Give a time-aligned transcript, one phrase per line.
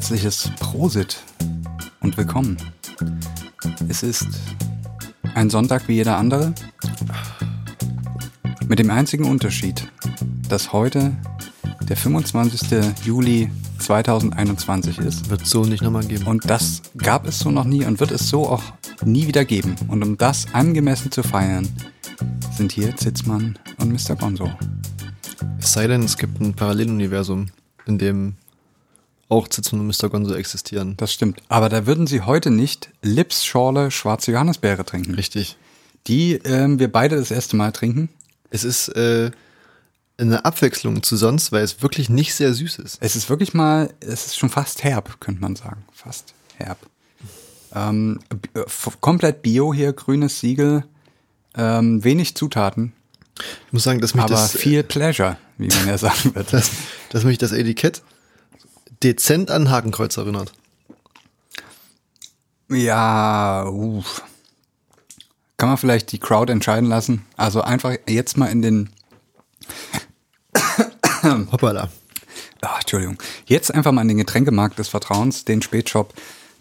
[0.00, 1.18] herzliches Prosit
[2.00, 2.56] und willkommen.
[3.90, 4.28] Es ist
[5.34, 6.54] ein Sonntag wie jeder andere,
[8.66, 9.86] mit dem einzigen Unterschied,
[10.48, 11.14] dass heute
[11.82, 13.04] der 25.
[13.04, 15.28] Juli 2021 ist.
[15.28, 16.26] Wird so nicht nochmal geben.
[16.26, 18.62] Und das gab es so noch nie und wird es so auch
[19.04, 19.76] nie wieder geben.
[19.88, 21.68] Und um das angemessen zu feiern,
[22.56, 24.16] sind hier Zitzmann und Mr.
[24.16, 24.50] Gonzo.
[25.58, 27.48] Es sei denn, es gibt ein Paralleluniversum,
[27.84, 28.36] in dem
[29.30, 30.10] auch Zitzmann und Mr.
[30.10, 30.96] Gonzo existieren.
[30.96, 31.40] Das stimmt.
[31.48, 35.14] Aber da würden sie heute nicht Lipsschorle schwarze Johannisbeere trinken.
[35.14, 35.56] Richtig.
[36.06, 38.08] Die ähm, wir beide das erste Mal trinken.
[38.50, 39.30] Es ist äh,
[40.18, 42.98] eine Abwechslung zu sonst, weil es wirklich nicht sehr süß ist.
[43.00, 45.84] Es ist wirklich mal, es ist schon fast herb, könnte man sagen.
[45.92, 46.78] Fast herb.
[47.74, 48.20] Ähm,
[48.54, 48.64] äh,
[49.00, 50.84] komplett Bio hier, grünes Siegel,
[51.56, 52.92] ähm, wenig Zutaten,
[53.66, 56.52] Ich muss sagen, dass mich, aber das, viel Pleasure, wie man ja sagen wird.
[56.52, 56.70] dass,
[57.10, 58.02] dass mich das Etikett
[59.02, 60.52] dezent an Hakenkreuz erinnert.
[62.68, 64.22] Ja, uff.
[65.56, 67.26] Kann man vielleicht die Crowd entscheiden lassen?
[67.36, 68.90] Also einfach jetzt mal in den,
[71.52, 71.90] Hoppala.
[72.62, 76.14] ach, Entschuldigung, jetzt einfach mal in den Getränkemarkt des Vertrauens, den Spätshop,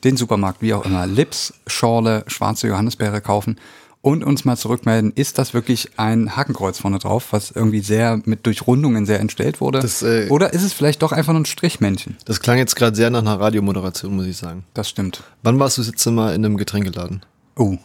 [0.04, 3.60] den Supermarkt, wie auch immer, Lips, Schorle, schwarze Johannisbeere kaufen
[4.02, 8.46] und uns mal zurückmelden, ist das wirklich ein Hakenkreuz vorne drauf, was irgendwie sehr mit
[8.46, 9.80] Durchrundungen sehr entstellt wurde?
[9.80, 12.18] Das, äh, Oder ist es vielleicht doch einfach nur ein Strichmännchen?
[12.26, 14.64] Das klang jetzt gerade sehr nach einer Radiomoderation, muss ich sagen.
[14.74, 15.24] Das stimmt.
[15.44, 17.26] Wann warst du das letzte Mal in einem Getränkeladen?
[17.58, 17.78] Oh.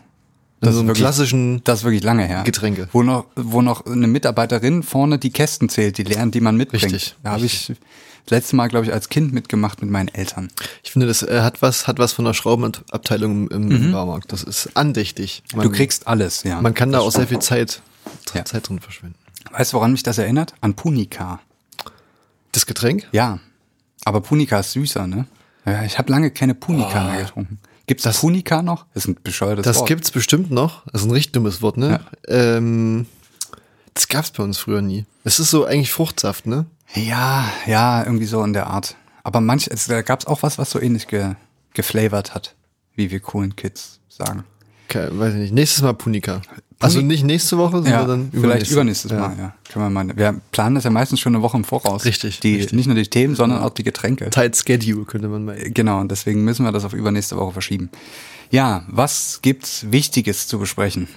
[0.65, 2.43] Das so ist einem wirklich- klassischen Das ist wirklich lange her.
[2.45, 2.89] Getränke.
[2.93, 6.85] Wo noch, wo noch eine Mitarbeiterin vorne die Kästen zählt, die leeren, die man mitbringt.
[6.85, 10.49] Richtig, Da habe ich das letzte Mal, glaube ich, als Kind mitgemacht mit meinen Eltern.
[10.83, 14.33] Ich finde, das äh, hat was, hat was von der Schraubenabteilung im, im Baumarkt.
[14.33, 15.43] Das ist andächtig.
[15.55, 15.71] Man, Mhm.
[15.71, 16.61] du kriegst alles, ja.
[16.61, 17.83] man kann da auch sehr viel Zeit,
[18.35, 18.45] Ja.
[18.45, 19.17] Zeit drin verschwenden.
[19.53, 20.55] weißt du, woran mich das erinnert?
[20.63, 21.41] An Punika.
[22.53, 23.07] Das Getränk?
[23.13, 23.41] Ja.
[24.05, 25.27] Aber Punika ist süßer, ne?
[25.67, 27.59] Ja, ich habe lange keine Punika mehr getrunken.
[27.87, 28.87] Gibt's das Punika noch?
[28.95, 29.89] Das ist ein bescheuertes Das Wort.
[29.89, 30.85] gibt's bestimmt noch.
[30.93, 32.01] Das ist ein richtig dummes Wort, ne?
[32.29, 33.07] Ähm,
[33.93, 35.05] das gab's bei uns früher nie.
[35.25, 36.67] Es ist so eigentlich Fruchtsaft, ne?
[36.95, 38.97] Ja, ja, irgendwie so in der Art.
[39.23, 41.35] Aber manch, es, da gab's auch was, was so ähnlich ge,
[41.75, 42.55] geflavored hat,
[42.95, 44.45] wie wir coolen Kids sagen.
[44.89, 45.53] Okay, weiß ich nicht.
[45.55, 46.41] Nächstes Mal Punika.
[46.81, 49.21] Also nicht nächste Woche, sondern Ja, dann vielleicht übernächstes Ja.
[49.21, 49.55] Mal, ja.
[49.73, 50.17] Können wir mal.
[50.17, 52.05] Wir planen das ja meistens schon eine Woche im Voraus.
[52.05, 52.73] Richtig, Die, richtig.
[52.75, 54.29] Nicht nur die Themen, sondern auch die Getränke.
[54.31, 55.57] Tight Schedule könnte man mal.
[55.71, 57.91] Genau, und deswegen müssen wir das auf übernächste Woche verschieben.
[58.51, 61.09] Ja, was gibt's Wichtiges zu besprechen?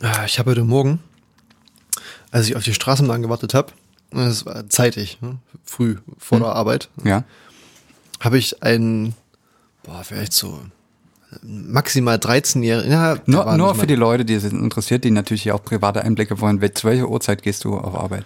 [0.00, 1.00] Ah, Ich habe heute Morgen,
[2.30, 3.72] als ich auf die Straßenbahn gewartet habe,
[4.12, 5.38] es war zeitig, ne?
[5.64, 7.24] früh vor der Arbeit, Ja.
[8.20, 9.14] habe ich einen,
[9.82, 10.60] boah, vielleicht so
[11.42, 16.02] maximal 13-jährigen, ja, Nur, nur für die Leute, die es interessiert, die natürlich auch private
[16.02, 16.60] Einblicke wollen.
[16.74, 18.24] Zu welcher Uhrzeit gehst du auf Arbeit?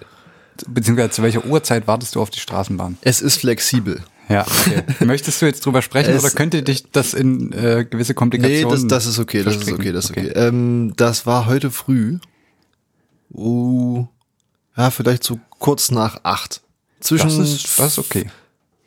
[0.67, 2.99] Beziehungsweise zu welcher Uhrzeit wartest du auf die Straßenbahn?
[3.03, 4.03] Es ist flexibel.
[4.29, 4.83] Ja, okay.
[5.05, 8.89] Möchtest du jetzt drüber sprechen Es- oder könnte dich das in äh, gewisse Nee, Komplikationen
[8.89, 10.29] das, das ist okay, das ist okay, das ist okay.
[10.35, 12.19] Ähm, das war heute früh,
[13.33, 14.07] uh,
[14.77, 16.61] ja, vielleicht so kurz nach acht.
[17.01, 18.31] Zwischen, Das ist, das ist okay.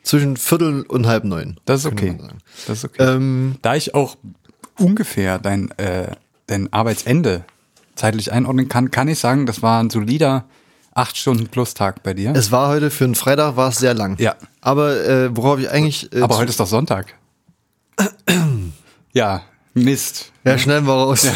[0.02, 1.58] Zwischen Viertel und halb neun.
[1.64, 2.18] Das ist okay.
[2.66, 3.02] Das ist okay.
[3.02, 4.16] Ähm, Da ich auch
[4.78, 6.12] ungefähr dein, äh,
[6.46, 7.44] dein Arbeitsende
[7.94, 10.44] zeitlich einordnen kann, kann ich sagen, das war ein solider
[10.94, 12.32] acht Stunden plus Tag bei dir.
[12.34, 14.18] Es war heute für einen Freitag war es sehr lang.
[14.18, 14.34] Ja.
[14.60, 16.12] Aber äh, worauf ich eigentlich.
[16.12, 17.14] Äh, Aber heute ist doch Sonntag.
[19.12, 19.42] ja,
[19.74, 20.32] Mist.
[20.44, 21.26] Ja, schneiden wir raus.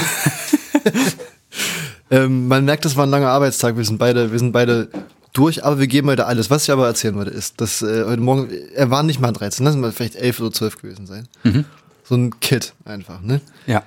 [2.11, 3.77] ähm, man merkt, das war ein langer Arbeitstag.
[3.77, 4.89] Wir sind beide, wir sind beide
[5.37, 6.51] durch, aber wir geben heute alles.
[6.51, 9.65] Was ich aber erzählen wollte, ist, dass äh, heute Morgen, er war nicht mal 13,
[9.65, 11.29] lass mal vielleicht 11 oder 12 gewesen sein.
[12.05, 13.41] So ein Kid einfach, ne?
[13.67, 13.83] Ja.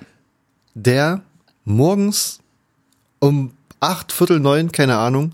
[0.74, 1.22] Der
[1.64, 2.38] morgens
[3.18, 5.32] um acht, Viertel neun, keine Ahnung,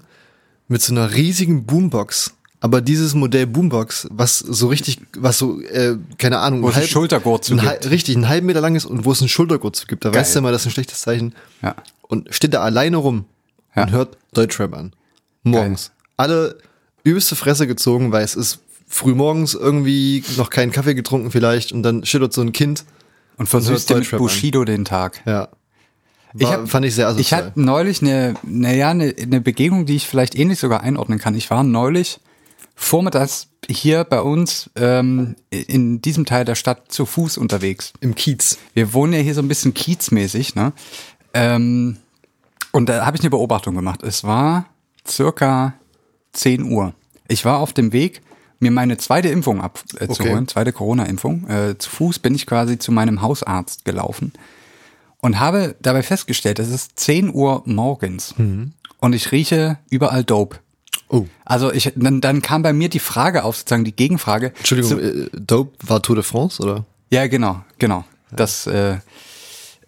[0.68, 2.32] mit so einer riesigen Boombox.
[2.60, 6.86] Aber dieses Modell Boombox, was so richtig, was so, äh, keine Ahnung, Wo es einen
[6.86, 7.90] Schultergurt zu ein, gibt.
[7.90, 10.04] richtig, einen halben Meter lang ist und wo es einen Schultergurt zu gibt.
[10.04, 10.20] Da Geil.
[10.22, 11.34] weißt du immer, das ist ein schlechtes Zeichen.
[11.62, 11.76] Ja.
[12.02, 13.26] Und steht da alleine rum
[13.74, 13.82] Ja.
[13.84, 14.92] und hört Deutschrap an.
[15.42, 15.92] Morgens.
[16.16, 16.58] Alle
[17.04, 21.82] übelste Fresse gezogen, weil es ist früh morgens irgendwie noch keinen Kaffee getrunken vielleicht und
[21.82, 22.84] dann schüttert so ein Kind.
[23.36, 24.24] Und versüßt hört mit Deutschrap an.
[24.26, 25.20] Bushido den Tag.
[25.26, 25.48] Ja.
[26.38, 27.44] Ich War, hab- fand ich sehr Ich asozial.
[27.46, 31.34] hatte neulich eine, naja, eine, eine Begegnung, die ich vielleicht ähnlich sogar einordnen kann.
[31.34, 32.18] Ich war neulich
[32.74, 37.92] vormittags hier bei uns ähm, in diesem Teil der Stadt zu Fuß unterwegs.
[38.00, 38.58] Im Kiez.
[38.74, 40.72] Wir wohnen ja hier so ein bisschen kiezmäßig, ne?
[41.34, 41.96] Ähm,
[42.72, 44.02] und da habe ich eine Beobachtung gemacht.
[44.02, 44.66] Es war
[45.06, 45.74] circa
[46.36, 46.94] 10 Uhr.
[47.28, 48.22] Ich war auf dem Weg,
[48.60, 50.46] mir meine zweite Impfung abzuholen, zu Okay.
[50.46, 51.48] zweite Corona-Impfung.
[51.48, 54.32] Äh, zu Fuß bin ich quasi zu meinem Hausarzt gelaufen
[55.18, 60.58] und habe dabei festgestellt, es ist 10 Uhr morgens und ich rieche überall Dope.
[61.08, 61.26] Oh.
[61.44, 64.52] Also ich, dann, dann kam bei mir die Frage auf, sozusagen die Gegenfrage.
[64.58, 66.84] Entschuldigung, Zu, äh, Dope war Tour de France, oder?
[67.10, 68.04] ja, genau, genau.
[68.32, 68.96] Das, äh,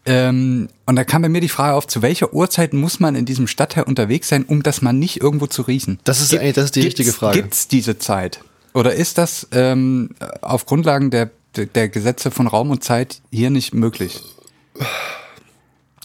[0.08, 3.24] ähm, und da kam bei mir die Frage auf, zu welcher Uhrzeit muss man in
[3.26, 5.98] diesem Stadtteil unterwegs sein, um dass man nicht irgendwo zu riechen?
[6.04, 7.42] Das ist eigentlich- das ist die richtige Frage.
[7.42, 8.40] Gibt's diese Zeit?
[8.74, 10.10] Oder ist das ähm,
[10.42, 14.20] auf Grundlagen der, der- Gesetze von Raum und Zeit hier nicht möglich?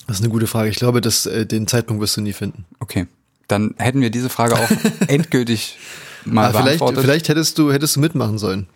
[0.08, 0.70] Das ist eine gute Frage.
[0.70, 2.66] Ich glaube, dass, äh, den Zeitpunkt wirst du nie finden.
[2.80, 3.08] Okay,
[3.48, 4.70] dann hätten wir diese Frage auch
[5.08, 5.78] endgültig
[6.26, 7.04] mal Aber vielleicht, beantwortet.
[7.04, 8.68] vielleicht hättest du, hättest du mitmachen sollen.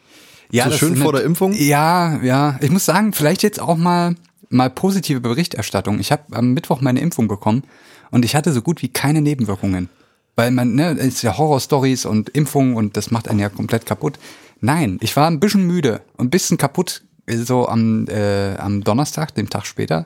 [0.51, 1.53] Ja, So das schön vor der Impfung?
[1.53, 2.57] Ja, ja.
[2.62, 4.15] Ich muss sagen, vielleicht jetzt auch mal
[4.49, 5.99] mal positive Berichterstattung.
[5.99, 7.63] Ich habe am Mittwoch meine Impfung bekommen
[8.11, 9.89] und ich hatte so gut wie keine Nebenwirkungen.
[10.35, 13.85] Weil man, ne, es ist ja Horrorstories und Impfungen und das macht einen ja komplett
[13.85, 14.19] kaputt.
[14.59, 19.35] Nein, ich war ein bisschen müde und ein bisschen kaputt so am, äh, am Donnerstag,
[19.35, 20.05] dem Tag später.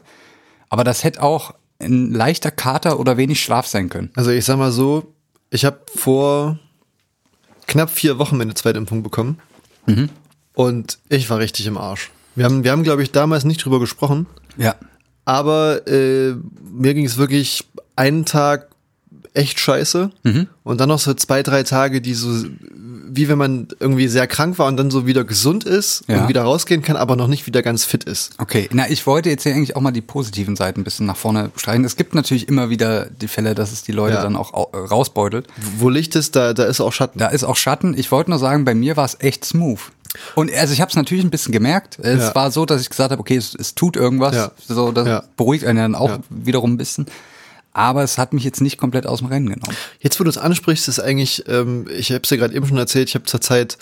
[0.69, 4.11] Aber das hätte auch ein leichter Kater oder wenig Schlaf sein können.
[4.15, 5.13] Also ich sag mal so,
[5.49, 6.59] ich habe vor
[7.67, 9.39] knapp vier Wochen meine zweite Impfung bekommen.
[9.85, 10.09] Mhm.
[10.53, 12.11] Und ich war richtig im Arsch.
[12.36, 14.25] Wir haben, wir haben glaube ich, damals nicht drüber gesprochen.
[14.57, 14.75] Ja.
[15.25, 16.33] Aber äh,
[16.72, 18.68] mir ging es wirklich einen Tag
[19.33, 20.10] echt scheiße.
[20.24, 20.48] Mhm.
[20.63, 22.44] Und dann noch so zwei, drei Tage, die so,
[23.13, 26.22] wie wenn man irgendwie sehr krank war und dann so wieder gesund ist Ja.
[26.24, 28.34] und wieder rausgehen kann, aber noch nicht wieder ganz fit ist.
[28.39, 31.16] Okay, na, ich wollte jetzt hier eigentlich auch mal die positiven Seiten ein bisschen nach
[31.18, 31.86] vorne streichen.
[31.86, 34.24] Es gibt natürlich immer wieder die Fälle, dass es die Leute Ja.
[34.24, 35.48] dann auch au- äh, rausbeutelt.
[35.77, 37.19] Wo Licht ist, da, da ist auch Schatten.
[37.19, 37.98] Da ist auch Schatten.
[37.98, 39.80] Ich wollte nur sagen, bei mir war es echt smooth.
[40.36, 41.98] Und also ich habe es natürlich ein bisschen gemerkt.
[42.00, 42.36] Es Ja.
[42.36, 44.36] war so, dass ich gesagt habe, okay, es, es tut irgendwas.
[44.36, 44.52] Ja.
[44.68, 45.24] So, das Ja.
[45.38, 47.06] beruhigt einen dann auch wiederum ein bisschen.
[47.74, 49.75] Aber es hat mich jetzt nicht komplett aus dem Rennen genommen.
[50.02, 52.78] Jetzt, wo du es ansprichst, ist eigentlich, ähm, ich habe es dir gerade eben schon
[52.78, 53.78] erzählt, ich habe zurzeit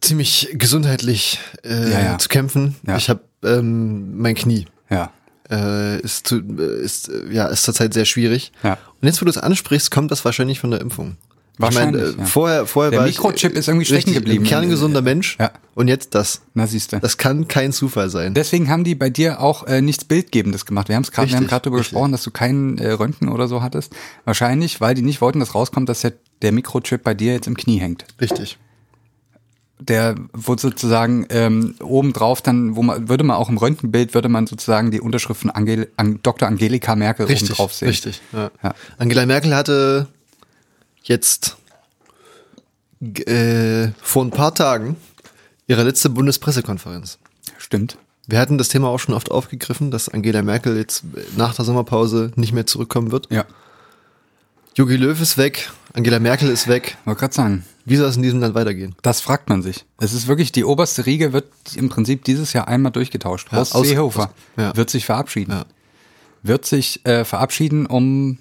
[0.00, 2.76] ziemlich gesundheitlich äh, zu kämpfen.
[2.96, 4.66] Ich habe ähm, mein Knie.
[4.90, 5.12] Ja.
[5.50, 8.52] Äh, ist, zu, äh, ist, äh, ja, ist zurzeit sehr schwierig.
[8.62, 8.72] Ja.
[9.00, 11.16] Und jetzt, wo du es ansprichst, kommt das wahrscheinlich von der Impfung.
[11.58, 12.26] Wahrscheinlich, ich meine, äh, ja.
[12.26, 14.44] vorher, vorher Der war Mikrochip ich, ist irgendwie stecken geblieben.
[14.44, 15.36] Ein kerngesunder Mensch.
[15.40, 15.50] Ja.
[15.74, 16.42] Und jetzt das.
[16.54, 17.00] Na, siehst du.
[17.00, 18.34] Das kann kein Zufall sein.
[18.34, 20.88] Deswegen haben die bei dir auch äh, nichts Bildgebendes gemacht.
[20.88, 21.92] Wir haben es gerade, wir haben gerade darüber richtig.
[21.92, 23.92] gesprochen, dass du keinen äh, Röntgen oder so hattest.
[24.24, 26.12] Wahrscheinlich, weil die nicht wollten, dass rauskommt, dass der,
[26.42, 28.04] der Mikrochip bei dir jetzt im Knie hängt.
[28.20, 28.58] Richtig.
[29.80, 34.48] Der wurde sozusagen ähm, obendrauf dann, wo man würde man auch im Röntgenbild würde man
[34.48, 36.48] sozusagen die Unterschrift von Angel, An, Dr.
[36.48, 37.50] Angelika Merkel Richtig.
[37.50, 37.88] obendrauf sehen.
[37.88, 38.20] Richtig.
[38.32, 38.50] Ja.
[38.62, 38.74] Ja.
[38.98, 40.08] Angela Merkel hatte
[41.08, 41.56] jetzt
[43.00, 44.96] äh, vor ein paar Tagen
[45.66, 47.18] ihre letzte Bundespressekonferenz.
[47.58, 47.98] Stimmt.
[48.26, 51.04] Wir hatten das Thema auch schon oft aufgegriffen, dass Angela Merkel jetzt
[51.36, 53.28] nach der Sommerpause nicht mehr zurückkommen wird.
[53.30, 53.44] Ja.
[54.74, 56.98] Jogi Löw ist weg, Angela Merkel ist weg.
[57.04, 57.64] Wollte gerade sagen.
[57.84, 58.94] Wie soll es in diesem Land weitergehen?
[59.02, 59.86] Das fragt man sich.
[59.98, 63.48] Es ist wirklich, die oberste Riege wird im Prinzip dieses Jahr einmal durchgetauscht.
[63.50, 64.30] Ja, Horst aus- Seehofer aus-
[64.62, 64.76] ja.
[64.76, 65.52] wird sich verabschieden.
[65.52, 65.64] Ja.
[66.42, 68.38] Wird sich äh, verabschieden, um,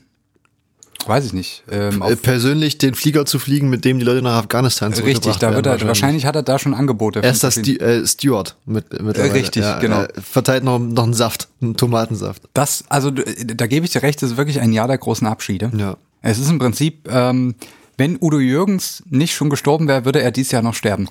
[1.06, 4.36] weiß ich nicht, ähm, Äh, persönlich den Flieger zu fliegen, mit dem die Leute nach
[4.36, 7.22] Afghanistan richtig, zurückgebracht da wird er, werden, wahrscheinlich hat er da schon Angebote.
[7.24, 9.34] Er ist das Sti äh, Steward mit, mittlerweile.
[9.34, 10.02] richtig, genau.
[10.02, 12.44] Er verteilt noch, noch einen Saft, einen Tomatensaft.
[12.54, 15.72] Das, also da gebe ich dir recht, das ist wirklich ein Jahr der großen Abschiede.
[15.78, 15.98] Ja.
[16.22, 17.56] Es ist im Prinzip, ähm,
[17.98, 21.10] wenn Udo Jürgens nicht schon gestorben wäre, würde er dieses Jahr noch sterben.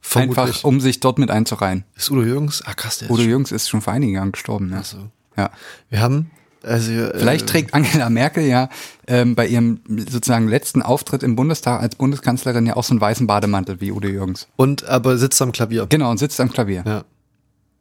[0.00, 0.38] Vermutlich.
[0.38, 1.84] Einfach, um sich dort mit einzureihen.
[1.96, 2.62] Ist Udo Jürgens?
[2.66, 4.70] Ah, krass, der Udo ist Jürgens ist schon vor einigen Jahren gestorben.
[4.72, 4.82] Ja.
[4.82, 4.98] so.
[5.36, 5.50] ja.
[5.90, 6.30] Wir haben,
[6.64, 8.68] also, äh, Vielleicht trägt Angela Merkel ja
[9.06, 13.26] ähm, bei ihrem sozusagen letzten Auftritt im Bundestag als Bundeskanzlerin ja auch so einen weißen
[13.26, 14.48] Bademantel wie Udo Jürgens.
[14.56, 15.86] und aber sitzt am Klavier.
[15.88, 16.84] Genau, und sitzt am Klavier.
[16.86, 17.04] Ja,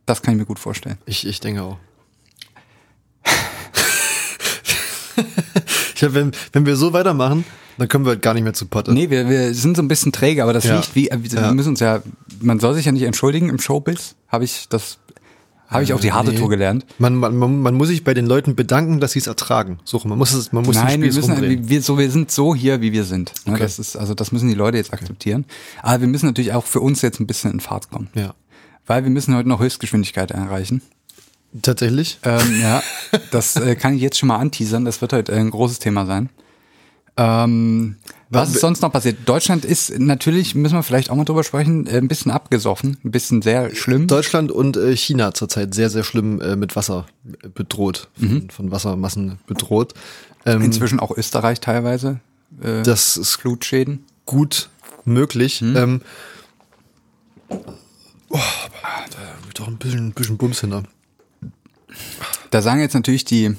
[0.06, 0.98] Das kann ich mir gut vorstellen.
[1.06, 1.78] ich, ich denke auch.
[5.96, 7.46] ich hab, wenn, wenn wir so weitermachen,
[7.78, 8.94] dann können wir halt gar nicht mehr zu Potte.
[8.94, 10.76] Nee, wir, wir sind so ein bisschen träge, aber das Ja.
[10.78, 11.54] liegt wie, äh, wir Ja.
[11.54, 12.02] müssen uns ja,
[12.42, 14.98] man soll sich ja nicht entschuldigen im Showbiz, habe ich das,
[15.72, 16.38] habe ich auf die harte Nee.
[16.38, 16.86] Tour gelernt.
[17.00, 19.80] Man, man, man, man muss sich bei den Leuten bedanken, dass sie es ertragen.
[19.86, 22.82] So, man muss es, man muss Nein, wir müssen, wir, so, wir sind so hier,
[22.82, 23.34] wie wir sind.
[23.46, 23.64] Ne, Okay.
[23.64, 25.46] Das ist, also das müssen die Leute jetzt akzeptieren.
[25.82, 28.10] Aber wir müssen natürlich auch für uns jetzt ein bisschen in Fahrt kommen.
[28.14, 28.34] Ja.
[28.86, 30.82] Weil wir müssen heute noch Höchstgeschwindigkeit erreichen.
[31.62, 32.20] Tatsächlich?
[32.24, 32.84] Ähm, ja,
[33.32, 34.86] das äh, kann ich jetzt schon mal anteasern.
[34.86, 36.30] Das wird heute ein großes Thema sein.
[37.18, 37.98] Ähm,
[38.32, 39.18] was ist sonst noch passiert?
[39.26, 43.12] Deutschland ist natürlich, müssen wir vielleicht auch mal drüber sprechen, äh, ein bisschen abgesoffen, ein
[43.12, 44.08] bisschen sehr schlimm.
[44.08, 47.06] Deutschland und äh, China zurzeit sehr, sehr schlimm äh, mit Wasser
[47.54, 49.94] bedroht, von, von Wassermassen bedroht.
[50.46, 52.20] Ähm, Inzwischen auch Österreich teilweise.
[52.64, 54.06] Äh, das ist Flutschäden.
[54.26, 54.70] gut
[55.06, 55.60] möglich.
[55.60, 55.76] Hm?
[55.76, 56.02] Ähm,
[57.50, 58.38] oh,
[59.10, 60.84] da wird doch ein bisschen, ein bisschen Bums hinter.
[62.50, 63.56] Da sagen jetzt natürlich die,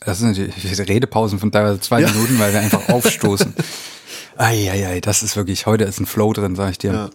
[0.00, 2.08] das sind natürlich Redepausen von teilweise zwei Ja.
[2.10, 3.54] Minuten, weil wir einfach aufstoßen.
[4.38, 6.92] Eieiei, das ist wirklich, heute ist ein Flow drin, sag ich dir.
[6.92, 7.10] Ja.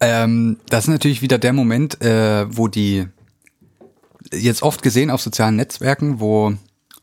[0.00, 3.06] Ähm, das ist natürlich wieder der Moment, äh, wo die
[4.32, 6.52] jetzt oft gesehen auf sozialen Netzwerken, wo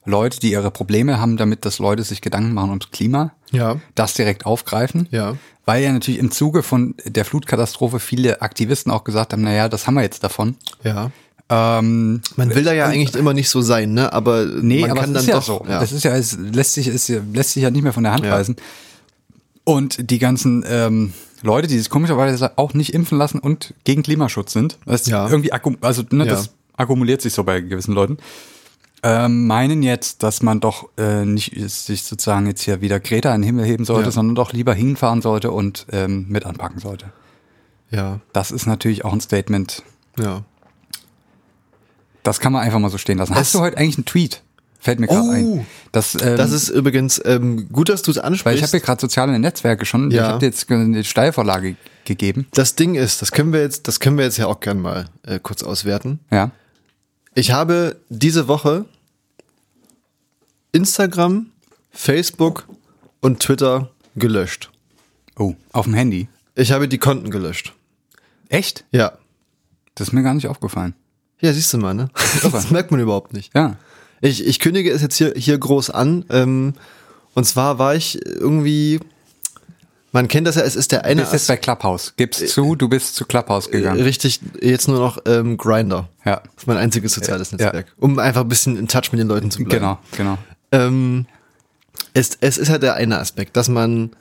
[0.05, 3.75] Leute, die ihre Probleme haben, damit dass Leute sich Gedanken machen ums Klima, Ja.
[3.95, 5.07] das direkt aufgreifen.
[5.11, 5.35] Ja.
[5.65, 9.85] Weil ja natürlich im Zuge von der Flutkatastrophe viele Aktivisten auch gesagt haben, naja, das
[9.85, 10.55] haben wir jetzt davon.
[10.83, 11.11] Ja.
[11.49, 14.11] Ähm, Man will da ja eigentlich immer nicht so sein, ne?
[14.13, 15.43] Aber nee, man aber kann es dann ist ja doch.
[15.43, 15.65] so.
[15.67, 15.81] Ja.
[15.81, 18.23] Es ist ja, es lässt sich, es lässt sich ja nicht mehr von der Hand
[18.25, 18.31] Ja.
[18.31, 18.55] weisen.
[19.67, 24.53] Und die ganzen ähm, Leute, die sich komischerweise auch nicht impfen lassen und gegen Klimaschutz
[24.53, 25.27] sind, das Ja.
[25.27, 26.31] irgendwie, also ne, Ja.
[26.31, 28.17] das akkumuliert sich so bei gewissen Leuten,
[29.03, 33.41] ähm, meinen jetzt, dass man doch äh, nicht sich sozusagen jetzt hier wieder Greta in
[33.41, 34.11] den Himmel heben sollte, Ja.
[34.11, 37.11] sondern doch lieber hinfahren sollte und ähm, mit anpacken sollte.
[37.91, 38.21] ja.
[38.31, 39.83] Das ist natürlich auch ein Statement,
[40.17, 40.45] Ja.
[42.23, 43.35] das kann man einfach mal so stehen lassen.
[43.35, 44.43] Hast Es- du heute eigentlich einen Tweet?
[44.87, 45.31] Fällt mir gerade Oh.
[45.31, 45.67] ein.
[45.91, 48.57] Das, ähm, Das ist übrigens ähm, gut, dass du es Weil ansprichst.
[48.59, 50.21] ich habe hier gerade soziale Netzwerke schon, Ja.
[50.23, 51.75] ich habe dir jetzt eine Steilvorlage
[52.05, 52.47] gegeben.
[52.53, 55.09] das Ding ist, das können wir jetzt, das können wir jetzt ja auch gern mal
[55.23, 56.19] äh, kurz auswerten.
[56.31, 56.51] Ja.
[57.35, 58.85] Ich habe diese Woche
[60.71, 61.47] Instagram,
[61.91, 62.65] Facebook
[63.19, 64.71] und Twitter gelöscht.
[65.37, 66.29] Oh, auf dem Handy.
[66.55, 67.73] Ich habe die Konten gelöscht.
[68.47, 68.85] Echt?
[68.91, 69.17] Ja.
[69.95, 70.93] Das ist mir gar nicht aufgefallen.
[71.41, 72.09] Ja, siehst du mal, ne?
[72.51, 73.53] Das merkt man überhaupt nicht.
[73.53, 73.75] Ja.
[74.21, 76.25] Ich, ich kündige es jetzt hier, hier groß an.
[76.29, 76.73] Ähm,
[77.33, 78.99] und zwar war ich irgendwie,
[80.11, 82.13] man kennt das ja, es ist der Du eine bist jetzt bei Clubhouse.
[82.17, 84.01] Gib's zu, du bist zu Clubhouse gegangen.
[84.01, 86.09] richtig jetzt nur noch ähm, Grinder.
[86.25, 86.37] Ja.
[86.37, 87.57] Das ist mein einziges soziales Ja.
[87.57, 87.93] Netzwerk.
[87.97, 89.81] Um einfach ein bisschen in Touch mit den Leuten zu bleiben.
[89.81, 90.37] Genau, genau.
[90.71, 91.25] Ähm,
[92.13, 94.11] es, es ist halt der eine Aspekt, dass man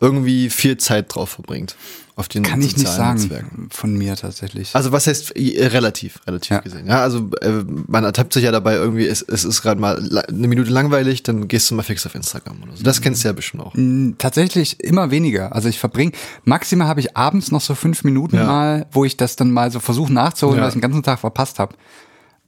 [0.00, 1.76] irgendwie viel Zeit drauf verbringt.
[2.16, 3.68] Auf den Kann ich nicht sozialen sagen Netzwerken.
[3.72, 4.70] von mir tatsächlich.
[4.76, 6.58] Also was heißt äh, relativ, relativ Ja.
[6.60, 6.86] gesehen.
[6.86, 9.96] Ja, also äh, man ertappt sich ja dabei irgendwie, es, es ist gerade mal
[10.28, 12.84] eine Minute langweilig, dann gehst du mal fix auf Instagram oder so.
[12.84, 13.74] Das kennst du ja bestimmt auch.
[13.74, 15.52] Mm, Tatsächlich immer weniger.
[15.56, 16.12] Also ich verbringe,
[16.44, 18.44] maximal habe ich abends noch so fünf Minuten Ja.
[18.46, 20.66] mal, wo ich das dann mal so versuche nachzuholen, Ja.
[20.66, 21.74] was ich den ganzen Tag verpasst habe.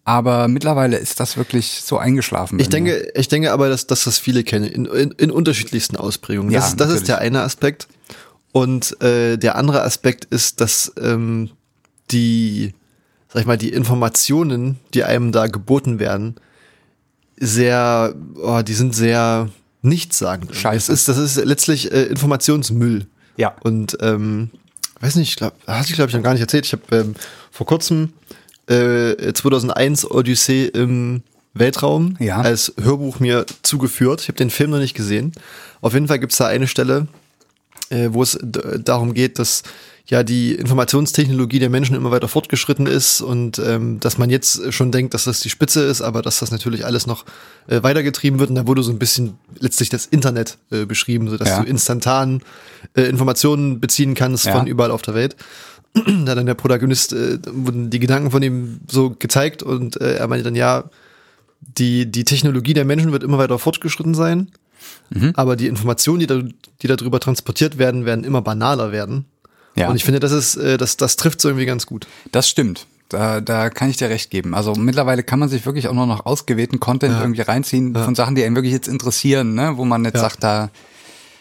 [0.09, 2.61] Aber mittlerweile ist das wirklich so eingeschlafen.
[2.61, 2.91] Ich bei mir.
[2.95, 6.53] denke, ich denke aber, dass, dass das viele kennen, in, in, in unterschiedlichsten Ausprägungen.
[6.53, 7.89] Ja, Das, ist- das ist der eine Aspekt.
[8.53, 11.51] Und äh, der andere Aspekt ist, dass ähm,
[12.13, 12.73] die,
[13.33, 16.37] sag ich mal, die Informationen, die einem da geboten werden,
[17.37, 19.49] sehr, oh, die sind sehr
[19.83, 20.55] nichtssagend.
[20.55, 20.91] Scheiße.
[20.93, 23.07] Das ist, das ist letztlich äh, Informationsmüll.
[23.37, 23.55] Ja.
[23.61, 24.51] Und ähm,
[25.01, 26.65] weiß nicht, ich glaube, hatte ich glaube ich noch gar nicht erzählt.
[26.65, 27.15] Ich habe ähm,
[27.51, 28.13] vor kurzem
[28.69, 31.23] äh, 2001 Odyssee im
[31.55, 32.41] Weltraum Ja.
[32.41, 34.21] als Hörbuch mir zugeführt.
[34.23, 35.33] Ich habe den Film noch nicht gesehen.
[35.81, 37.07] Auf jeden Fall gibt's da eine Stelle,
[37.91, 39.63] äh, wo es darum geht, dass
[40.09, 44.93] ja die Informationstechnologie der Menschen immer weiter fortgeschritten ist und ähm, dass man jetzt schon
[44.93, 47.25] denkt, dass das die Spitze ist, aber dass das natürlich alles noch
[47.67, 48.51] äh, weitergetrieben wird.
[48.51, 51.61] Und da wurde so ein bisschen letztlich das Internet äh, beschrieben, so dass Ja.
[51.63, 52.43] du instantan
[52.95, 54.53] äh, Informationen beziehen kannst Ja.
[54.57, 55.35] von überall auf der Welt.
[56.25, 60.29] Da dann der Protagonist äh, wurden die Gedanken von ihm so gezeigt und äh, er
[60.29, 60.85] meinte dann ja,
[61.61, 64.51] die, die Technologie der Menschen wird immer weiter fortgeschritten sein,
[65.11, 65.33] Mhm.
[65.37, 66.41] aber die Informationen, die, da,
[66.83, 69.25] die darüber transportiert werden, werden immer banaler werden.
[69.75, 69.89] Ja.
[69.89, 72.07] Und ich finde, das ist, äh, das, das trifft so irgendwie ganz gut.
[72.33, 72.87] Das stimmt.
[73.09, 74.55] Da, da kann ich dir recht geben.
[74.55, 77.21] Also mittlerweile kann man sich wirklich auch nur noch ausgewählten Content Ja.
[77.21, 79.73] irgendwie reinziehen von Sachen, die einen wirklich jetzt interessieren, ne?
[79.77, 80.21] wo man jetzt Ja.
[80.23, 80.71] sagt, da.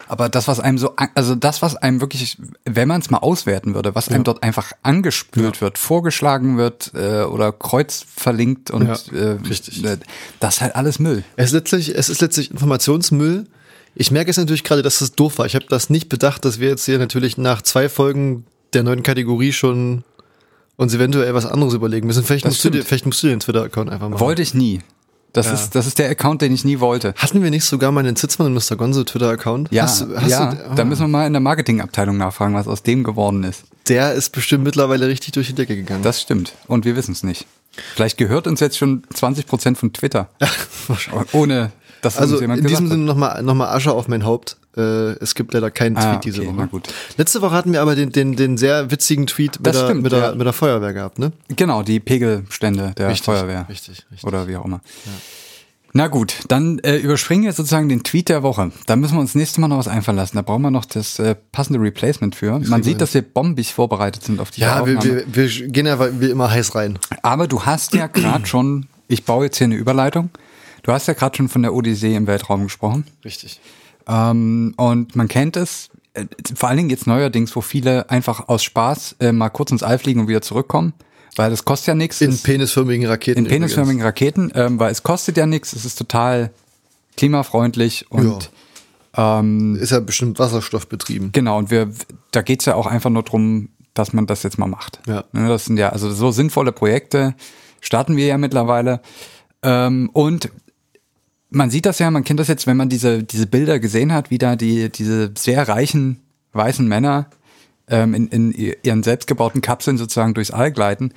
[0.08, 3.74] Aber das, was einem so, also das, was einem wirklich, wenn man es mal auswerten
[3.74, 9.18] würde, was einem dort einfach angespült wird, vorgeschlagen wird äh, oder kreuz verlinkt und Ja,
[9.18, 9.84] äh, richtig.
[9.84, 9.98] äh,
[10.40, 11.24] das ist halt alles Müll.
[11.38, 13.48] Es ist letztlich, es ist letztlich Informationsmüll.
[13.96, 15.46] Ich merke jetzt natürlich gerade, dass das doof war.
[15.46, 19.04] Ich habe das nicht bedacht, dass wir jetzt hier natürlich nach zwei Folgen der neuen
[19.04, 20.04] Kategorie schon
[20.78, 22.24] uns eventuell was anderes überlegen müssen.
[22.24, 24.20] Vielleicht, Das musst du, dir, vielleicht musst du den Twitter-Account einfach machen.
[24.20, 24.82] Wollte ich nie.
[25.36, 27.14] Das ist, das ist der Account, den ich nie wollte.
[27.18, 28.76] Hatten wir nicht sogar mal einen Zitzmann und Mr.
[28.76, 29.72] Gonzo Twitter-Account?
[29.72, 30.76] Ja, Hast hast ja du- ah.
[30.76, 33.64] da müssen wir mal in der Marketingabteilung nachfragen, was aus dem geworden ist.
[33.88, 36.04] Der ist bestimmt mittlerweile richtig durch die Decke gegangen.
[36.04, 36.54] Das stimmt.
[36.68, 37.46] Und wir wissen es nicht.
[37.96, 40.30] Vielleicht gehört uns jetzt schon 20 Prozent von Twitter.
[41.34, 42.88] Ohne, dass also uns jemand in diesem.
[42.88, 44.58] Sinne nochmal noch mal Asche auf mein Haupt.
[44.78, 46.56] Äh, es gibt leider keinen Tweet Ah, diese okay, Woche.
[46.58, 46.88] na gut.
[47.18, 50.04] Letzte Woche hatten wir aber den, den, den sehr witzigen Tweet mit, Das der, stimmt,
[50.04, 50.32] mit, der, ja.
[50.36, 51.32] mit der Feuerwehr gehabt, ne?
[51.50, 53.68] Genau, die Pegelstände der Richtig, Feuerwehr.
[53.70, 54.24] richtig, richtig.
[54.26, 54.82] Oder wie auch immer.
[55.98, 58.70] Na gut, dann äh, überspringen wir sozusagen den Tweet der Woche.
[58.86, 60.36] Da müssen wir uns nächstes Mal noch was einfallen lassen.
[60.36, 62.60] Da brauchen wir noch das äh, passende Replacement für.
[62.60, 66.20] Man sieht, dass wir bombig vorbereitet sind auf die Ja, wir, wir, wir gehen ja
[66.20, 67.00] wie immer heiß rein.
[67.22, 70.32] Aber du hast ja gerade schon, ich baue jetzt hier eine Überleitung,
[70.84, 73.06] du hast ja gerade schon von der Odyssee im Weltraum gesprochen.
[73.24, 73.62] Richtig.
[74.08, 78.64] Ähm, und man kennt es, äh, vor allen Dingen jetzt neuerdings, wo viele einfach aus
[78.64, 80.94] Spaß äh, mal kurz ins All fliegen und wieder zurückkommen,
[81.36, 82.22] weil das kostet ja nichts.
[82.22, 83.40] In Es- penisförmigen Raketen.
[83.46, 86.52] in penisförmigen Raketen, ähm, weil es kostet ja nichts, es ist total
[87.18, 88.52] klimafreundlich und
[89.18, 89.82] ähm, übrigens.
[89.84, 91.32] Ist ja bestimmt Wasserstoff betrieben.
[91.32, 91.90] genau, und wir,
[92.32, 95.00] da geht's ja auch einfach nur drum, dass man das jetzt mal macht.
[95.08, 95.24] Ja.
[95.32, 97.34] Ne, Das sind ja, also so sinnvolle Projekte
[97.80, 99.00] starten wir ja mittlerweile.
[99.64, 100.50] Ähm, und
[101.50, 104.30] man sieht das ja, man kennt das jetzt, wenn man diese, diese Bilder gesehen hat,
[104.32, 106.20] wie da die, diese sehr reichen
[106.54, 107.28] weißen Männer
[107.88, 111.14] ähm, in, in ihren selbstgebauten Kapseln sozusagen durchs All gleiten,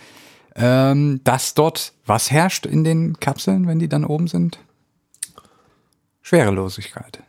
[0.54, 4.58] ähm, dass dort was herrscht in den Kapseln, wenn die dann oben sind?
[6.22, 7.20] Schwerelosigkeit.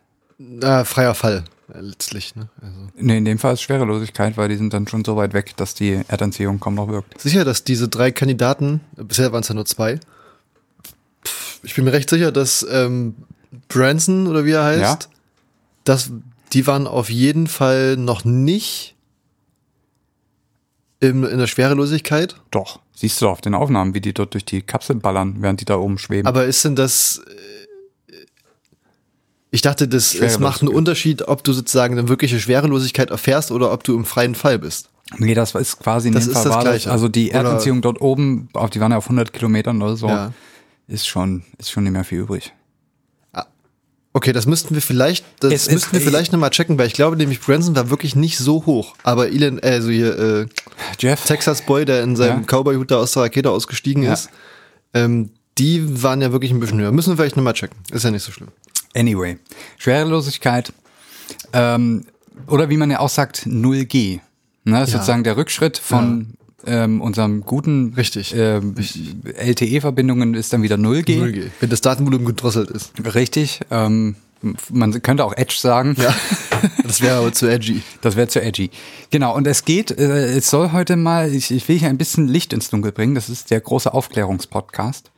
[0.61, 2.35] Äh, freier Fall, äh, letztlich.
[2.35, 2.49] Ne?
[2.61, 2.89] Also.
[2.95, 5.73] Nee, in dem Fall ist Schwerelosigkeit, weil die sind dann schon so weit weg, dass
[5.73, 7.19] die Erdanziehung kaum noch wirkt.
[7.19, 9.99] Sicher, dass diese drei Kandidaten, bisher waren es ja nur zwei,
[11.63, 13.15] ich bin mir recht sicher, dass ähm,
[13.67, 14.99] Branson oder wie er heißt, Ja.
[15.83, 16.11] dass
[16.53, 18.95] die waren auf jeden Fall noch nicht
[20.99, 22.35] im, in der Schwerelosigkeit.
[22.51, 22.79] Doch.
[22.95, 25.77] Siehst du auf den Aufnahmen, wie die dort durch die Kapsel ballern, während die da
[25.77, 26.27] oben schweben.
[26.27, 27.21] Aber ist denn das.
[28.09, 28.13] äh,
[29.51, 30.73] Ich dachte, das, es macht einen.
[30.73, 34.89] Unterschied, ob du sozusagen eine wirkliche Schwerelosigkeit erfährst oder ob du im freien Fall bist.
[35.17, 36.91] nee, das ist quasi in Das dem Fall das war das, Gleiche.
[36.91, 40.07] also die Oder- Erdanziehung dort oben, auf die waren ja auf 100 Kilometern oder so,
[40.07, 40.33] Ja.
[40.89, 42.53] Ist schon, ist schon nicht mehr viel übrig.
[44.11, 47.15] Okay, das müssten wir vielleicht, das Es müssten wir vielleicht nochmal checken, weil ich glaube
[47.15, 48.95] nämlich Branson war wirklich nicht so hoch.
[49.03, 50.45] Aber Elon, also hier, äh,
[50.97, 51.23] Jeff?
[51.25, 52.45] Texas Boy, der in seinem Ja.
[52.47, 54.13] Cowboy-Hut da aus der Rakete ausgestiegen Ja.
[54.13, 54.31] ist,
[54.95, 56.91] ähm, die waren ja wirklich ein bisschen höher.
[56.91, 57.77] Müssen wir vielleicht nochmal checken.
[57.91, 58.49] Ist ja nicht so schlimm.
[58.95, 59.37] Anyway,
[59.77, 60.73] Schwerelosigkeit,
[61.53, 62.05] ähm,
[62.47, 64.21] oder wie man ja auch sagt, 0G.
[64.63, 64.97] Ne, ist Ja.
[64.97, 66.33] sozusagen der Rückschritt von
[66.65, 68.35] ähm, unserem guten Richtig.
[68.35, 68.75] ähm,
[69.23, 71.19] LTE-Verbindungen ist dann wieder 0G.
[71.19, 71.43] 0G.
[71.59, 72.91] Wenn das Datenvolumen gedrosselt ist.
[73.13, 73.61] Richtig.
[73.71, 74.15] Ähm,
[74.69, 75.95] man könnte auch Edge sagen.
[75.97, 76.13] Ja.
[76.83, 77.81] das wäre aber zu edgy.
[78.01, 78.69] Das wäre zu edgy.
[79.09, 82.27] Genau, und es geht, äh, es soll heute mal, ich, ich will hier ein bisschen
[82.27, 85.11] Licht ins Dunkel bringen, das ist der große Aufklärungspodcast.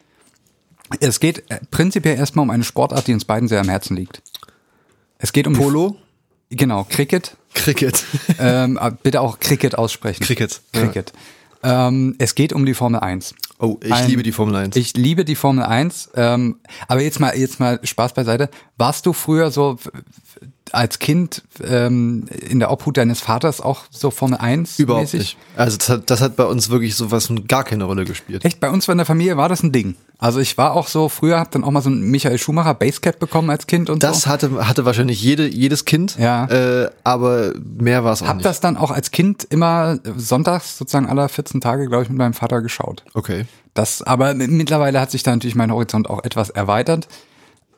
[0.99, 4.21] Es geht äh, prinzipiell erstmal um eine Sportart, die uns beiden sehr am Herzen liegt.
[5.19, 5.97] Es geht um Polo?
[6.49, 7.37] Genau, Cricket.
[7.53, 8.03] Cricket.
[8.39, 10.23] ähm, aber bitte auch Cricket aussprechen.
[10.23, 10.81] Cricket, ja.
[10.81, 11.13] Cricket.
[11.63, 13.35] Ähm, es geht um die Formel 1.
[13.59, 14.75] Oh, ich Ein- liebe die Formel 1.
[14.75, 16.09] Ich liebe die Formel 1.
[16.15, 18.49] Ähm, aber jetzt mal, jetzt mal Spaß beiseite.
[18.77, 19.77] Warst du früher so
[20.71, 25.19] als Kind ähm, in der Obhut deines Vaters auch so Formel 1 Überhaupt mäßig?
[25.19, 25.37] nicht.
[25.55, 28.43] Also das hat, das hat bei uns wirklich sowas gar keine Rolle gespielt.
[28.45, 29.95] Echt, bei uns in der Familie war das ein Ding.
[30.21, 33.17] Also ich war auch so, früher hab dann auch mal so ein Michael Schumacher Basecap
[33.17, 34.29] bekommen als Kind und Das so.
[34.29, 36.45] hatte, hatte wahrscheinlich jede, jedes Kind, Ja.
[36.45, 38.45] äh, aber mehr war es auch Hab nicht.
[38.45, 42.33] das dann auch als Kind immer sonntags sozusagen aller 14 Tage, glaube ich, mit meinem
[42.35, 43.03] Vater geschaut.
[43.15, 43.45] Okay.
[43.73, 47.07] Das, aber mittlerweile hat sich da natürlich mein Horizont auch etwas erweitert.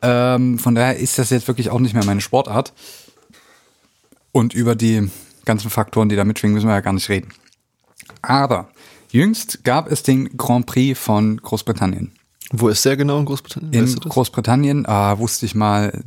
[0.02, 2.74] Ähm, von daher ist das jetzt wirklich auch nicht mehr meine Sportart.
[4.32, 5.10] Und über die
[5.46, 7.28] ganzen Faktoren, die da mitschwingen, müssen wir ja gar nicht reden.
[8.20, 8.68] Aber
[9.10, 12.12] jüngst gab es den Grand Prix von Großbritannien.
[12.52, 13.72] Wo ist der genau in Großbritannien?
[13.72, 14.08] In Weißt du?
[14.08, 16.02] Großbritannien, ah, wusste ich mal,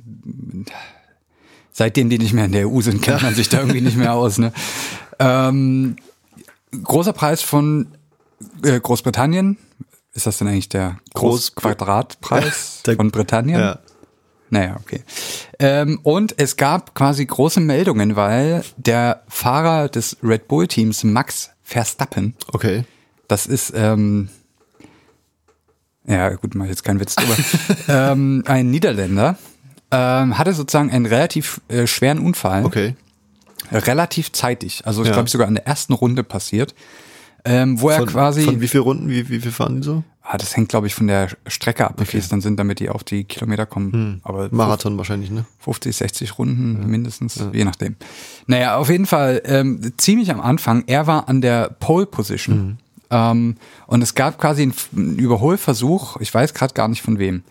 [1.72, 4.14] seitdem die nicht mehr in der EU sind, kennt man sich da irgendwie nicht mehr
[4.14, 4.38] aus.
[4.38, 4.52] Ne?
[5.20, 5.96] Ähm,
[6.84, 7.88] großer Preis von
[8.64, 9.58] äh, Großbritannien.
[10.14, 13.60] Ist das denn eigentlich der Groß- Großquadratpreis Der- von Britannien?
[13.60, 13.80] Ja.
[14.50, 15.02] Naja, okay.
[15.60, 22.34] Ähm, und es gab quasi große Meldungen, weil der Fahrer des Red Bull-Teams, Max Verstappen,
[22.54, 22.86] Okay.
[23.28, 24.30] das ist, ähm,
[26.08, 27.36] ja gut, mach ich jetzt keinen Witz drüber,
[27.88, 29.38] ähm, ein Niederländer,
[29.92, 32.96] ähm, hatte sozusagen einen relativ äh, schweren Unfall, Okay.
[33.72, 35.14] relativ zeitig, also ich Ja.
[35.14, 36.74] glaube sogar in der ersten Runde passiert,
[37.46, 40.04] ähm, wo er Von, quasi, von wie viel Runden, wie, wie viel fahren die so?
[40.24, 42.80] ah, das hängt glaube ich von der Strecke ab, wie viel es dann sind, damit
[42.82, 44.20] die auf die Kilometer kommen, Hm.
[44.24, 45.46] aber Marathon wahrscheinlich, ne?
[45.60, 47.96] 50, 60 Runden mindestens, je nachdem.
[48.48, 50.84] Naja, auf jeden Fall ähm, ziemlich am Anfang.
[50.88, 52.80] Er war an der Pole Position.
[53.10, 53.56] Ähm,
[53.88, 57.44] und es gab quasi einen, Überholversuch, ich weiß gerade gar nicht von wem.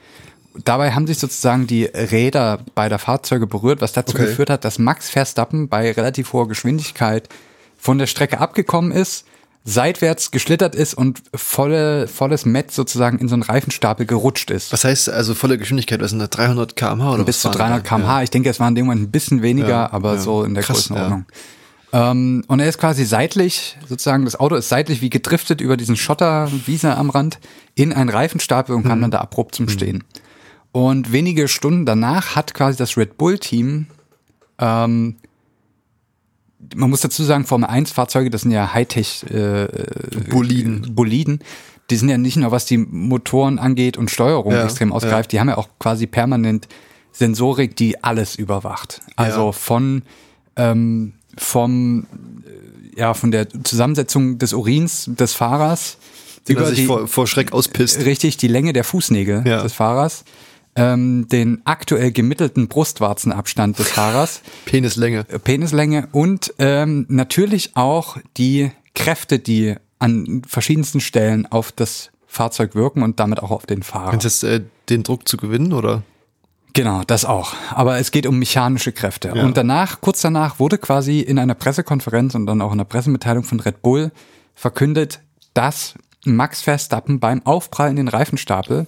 [0.64, 4.26] Dabei haben sich sozusagen die Räder beider Fahrzeuge berührt, was dazu Okay.
[4.26, 7.28] geführt hat, dass Max Verstappen bei relativ hoher Geschwindigkeit
[7.78, 9.26] von der Strecke abgekommen ist,
[9.68, 14.72] seitwärts geschlittert ist und volle, volles Met sozusagen in so einen Reifenstapel gerutscht ist.
[14.72, 16.00] Was heißt also volle Geschwindigkeit?
[16.00, 16.30] Was sind das?
[16.30, 17.88] 300 km/h oder bis zu waren 300 da?
[17.88, 18.22] km/h.
[18.22, 20.20] Ich denke, es waren in dem Moment ein bisschen weniger, Ja, aber ja.
[20.20, 21.26] so in der Krass, Größenordnung.
[21.96, 25.96] Ähm, und er ist quasi seitlich, sozusagen, das Auto ist seitlich wie gedriftet über diesen
[25.96, 27.38] Schotterwiese am Rand
[27.74, 28.88] in einen Reifenstapel und Mhm.
[28.88, 30.04] kam dann da abrupt zum Stehen.
[30.72, 33.86] Und wenige Stunden danach hat quasi das Red Bull-Team,
[34.58, 35.16] ähm,
[36.74, 39.68] man muss dazu sagen, Formel 1 Fahrzeuge, das sind ja Hightech äh,
[40.30, 40.94] Boliden.
[40.94, 41.38] Boliden.
[41.90, 45.38] Die sind ja nicht nur, was die Motoren angeht und Steuerung Ja, extrem ausgreift, die
[45.40, 46.66] haben ja auch quasi permanent
[47.12, 49.00] Sensorik, die alles überwacht.
[49.14, 49.52] Also Ja.
[49.52, 50.02] von
[50.56, 52.06] ähm, vom
[52.94, 55.98] äh, ja von der Zusammensetzung des Urins des Fahrers
[56.48, 58.04] Den er über sich die vor, vor Schreck auspisst.
[58.04, 59.62] richtig die Länge der Fußnägel Ja.
[59.62, 60.24] des Fahrers,
[60.76, 65.24] ähm, den aktuell gemittelten Brustwarzenabstand des Fahrers, Penislänge.
[65.28, 72.74] äh, Penislänge und ähm, natürlich auch die Kräfte, die an verschiedensten Stellen auf das Fahrzeug
[72.74, 74.10] wirken und damit auch auf den Fahrer.
[74.12, 76.02] Meinst du äh, den Druck zu gewinnen oder?
[76.76, 77.54] Genau, das auch.
[77.70, 79.32] Aber es geht um mechanische Kräfte.
[79.34, 79.44] Ja.
[79.44, 83.44] Und danach, kurz danach, wurde quasi in einer Pressekonferenz und dann auch in der Pressemitteilung
[83.44, 84.12] von Red Bull
[84.54, 85.20] verkündet,
[85.54, 85.94] dass
[86.26, 88.86] Max Verstappen beim Aufprall in den Reifenstapel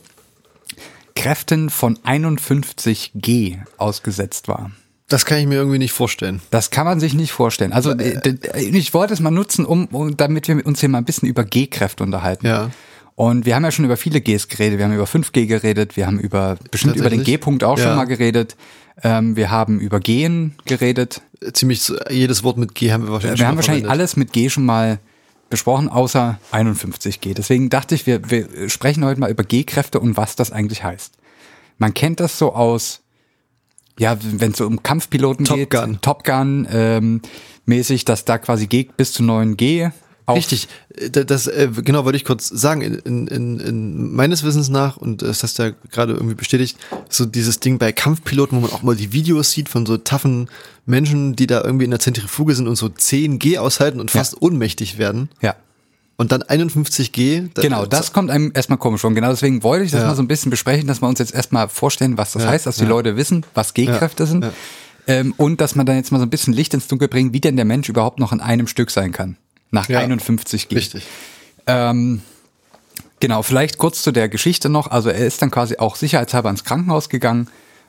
[1.16, 4.70] Kräften von 51 G ausgesetzt war.
[5.08, 6.42] Das kann ich mir irgendwie nicht vorstellen.
[6.50, 7.72] Das kann man sich nicht vorstellen.
[7.72, 11.06] Also äh, ich wollte es mal nutzen, um, um damit wir uns hier mal ein
[11.06, 12.46] bisschen über G-Kräfte unterhalten.
[12.46, 12.70] Ja.
[13.18, 14.78] Und wir haben ja schon über viele Gs geredet.
[14.78, 15.96] Wir haben über 5G geredet.
[15.96, 17.24] Wir haben über bestimmt über den?
[17.24, 17.88] G-Punkt auch Ja.
[17.88, 18.54] schon mal geredet.
[19.02, 21.20] Ähm, wir haben über Gehen geredet.
[21.52, 24.00] Ziemlich jedes Wort mit G haben wir wahrscheinlich Wir haben wahrscheinlich verwendet.
[24.02, 25.00] alles mit G schon mal
[25.50, 27.34] besprochen, außer 51G.
[27.34, 31.14] Deswegen dachte ich, wir, wir sprechen heute mal über G-Kräfte und was das eigentlich heißt.
[31.78, 33.00] Man kennt das so aus,
[33.98, 35.98] ja, wenn es so um Kampfpiloten Top geht, Gun.
[36.02, 37.22] Top Gun ähm,
[37.66, 39.90] mäßig, dass da quasi G bis zu 9 G
[40.28, 42.82] auf Richtig, äh, da- das äh, genau wollte ich kurz sagen.
[42.82, 46.76] In, in, in meines Wissens nach und das hast du ja gerade irgendwie bestätigt,
[47.08, 50.48] so dieses Ding bei Kampfpiloten, wo man auch mal die Videos sieht von so taffen
[50.86, 54.20] Menschen, die da irgendwie in der Zentrifuge sind und so 10 G aushalten und Ja.
[54.20, 55.30] fast ohnmächtig werden.
[55.40, 55.54] Ja.
[56.16, 57.44] Und dann 51 G.
[57.54, 59.14] da- Genau, das kommt einem erstmal komisch vor.
[59.14, 60.08] Genau deswegen wollte ich das Ja.
[60.08, 62.66] mal so ein bisschen besprechen, dass wir uns jetzt erstmal vorstellen, was das Ja, heißt,
[62.66, 62.84] dass die.
[62.84, 64.44] Leute wissen, was G-Kräfte sind.
[64.44, 64.52] ja.
[65.06, 67.40] Ähm, und dass man dann jetzt mal so ein bisschen Licht ins Dunkel bringt, wie
[67.40, 69.38] denn der Mensch überhaupt noch in einem Stück sein kann.
[69.70, 70.00] Nach Ja.
[70.00, 70.76] 51 G.
[70.76, 71.06] Richtig.
[71.66, 72.22] Ähm,
[73.20, 74.90] genau, vielleicht kurz zu der Geschichte noch.
[74.90, 77.48] Also er ist dann quasi auch sicherheitshalber ins Krankenhaus gegangen,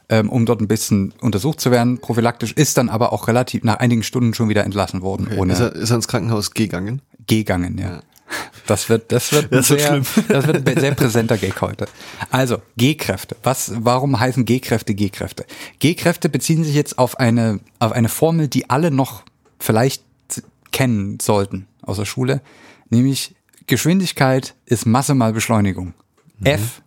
[0.10, 3.76] ähm, um dort ein bisschen untersucht zu werden, prophylaktisch, ist dann aber auch relativ nach
[3.78, 7.02] einigen Stunden schon wieder entlassen worden, ohne Ist er, ist er ins Krankenhaus gegangen?
[7.28, 8.02] gegangen, ja.
[8.68, 10.26] Das wird, das wird, Das wird sehr, schlimm.
[10.28, 11.88] das wird ein sehr präsenter Gag heute.
[12.30, 13.36] Also, G-Kräfte.
[13.42, 15.46] Was, warum heißen G-Kräfte G-Kräfte?
[15.80, 19.24] G-Kräfte beziehen sich jetzt auf eine, auf eine Formel, die alle noch
[19.60, 20.04] vielleicht
[20.72, 22.42] kennen sollten aus der Schule,
[22.90, 23.36] nämlich
[23.68, 25.94] Geschwindigkeit ist Masse mal Beschleunigung.
[26.44, 26.82] F.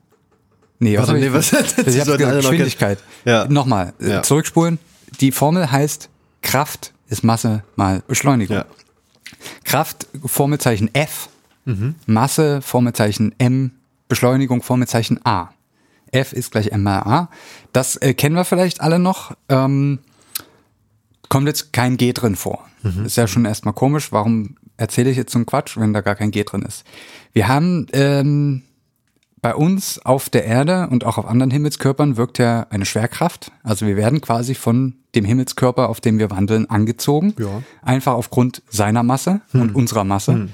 [0.78, 0.98] Nee, Mhm.
[0.98, 1.58] Warte, nee, was- ich
[1.92, 2.98] Sie hab sollten alle gesagt, noch Geschwindigkeit.
[3.24, 3.36] kennen.
[3.36, 3.46] Ja.
[3.48, 4.22] Nochmal, äh, Ja.
[4.22, 4.78] zurückspulen.
[5.20, 6.08] Die Formel heißt
[6.42, 8.56] Kraft ist Masse mal Beschleunigung.
[8.56, 8.64] Ja.
[9.64, 11.28] Kraft, Formelzeichen F,
[12.06, 13.70] Masse, Formelzeichen M,
[14.08, 15.50] Beschleunigung, Formelzeichen A.
[16.10, 17.28] F ist gleich M mal A.
[17.72, 19.36] Das äh, kennen wir vielleicht alle noch.
[19.48, 20.00] Ähm,
[21.28, 22.66] kommt jetzt kein G drin vor.
[23.04, 24.10] Ist ja schon erstmal komisch.
[24.10, 26.84] Warum erzähle ich jetzt so einen Quatsch, wenn da gar kein G drin ist?
[27.32, 28.62] Wir haben ähm,
[29.40, 33.50] bei uns auf der Erde und auch auf anderen Himmelskörpern wirkt ja eine Schwerkraft.
[33.64, 37.34] Also wir werden quasi von dem Himmelskörper, auf dem wir wandeln, angezogen.
[37.38, 37.62] Ja.
[37.82, 40.48] Einfach aufgrund seiner Masse und unserer Masse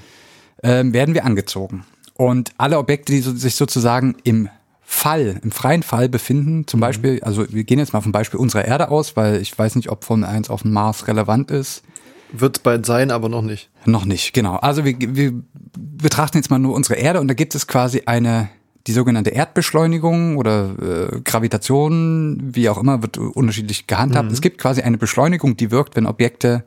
[0.63, 1.85] ähm, werden wir angezogen.
[2.15, 4.49] Und alle Objekte, die so, sich sozusagen im
[4.81, 8.65] Fall, im freien Fall befinden, zum Beispiel, also wir gehen jetzt mal vom Beispiel unserer
[8.65, 11.83] Erde aus, weil ich weiß nicht, ob Formel 1 auf dem Mars relevant ist.
[12.31, 13.69] Wird bald sein, aber noch nicht.
[13.85, 14.55] Noch nicht, genau.
[14.57, 15.33] Also wir, wir
[15.75, 18.49] betrachten jetzt mal nur unsere Erde und da gibt es quasi eine,
[18.87, 24.31] die sogenannte Erdbeschleunigung oder äh, Gravitation, wie auch immer, wird unterschiedlich gehandhabt.
[24.31, 26.63] Es gibt quasi eine Beschleunigung, die wirkt, wenn Objekte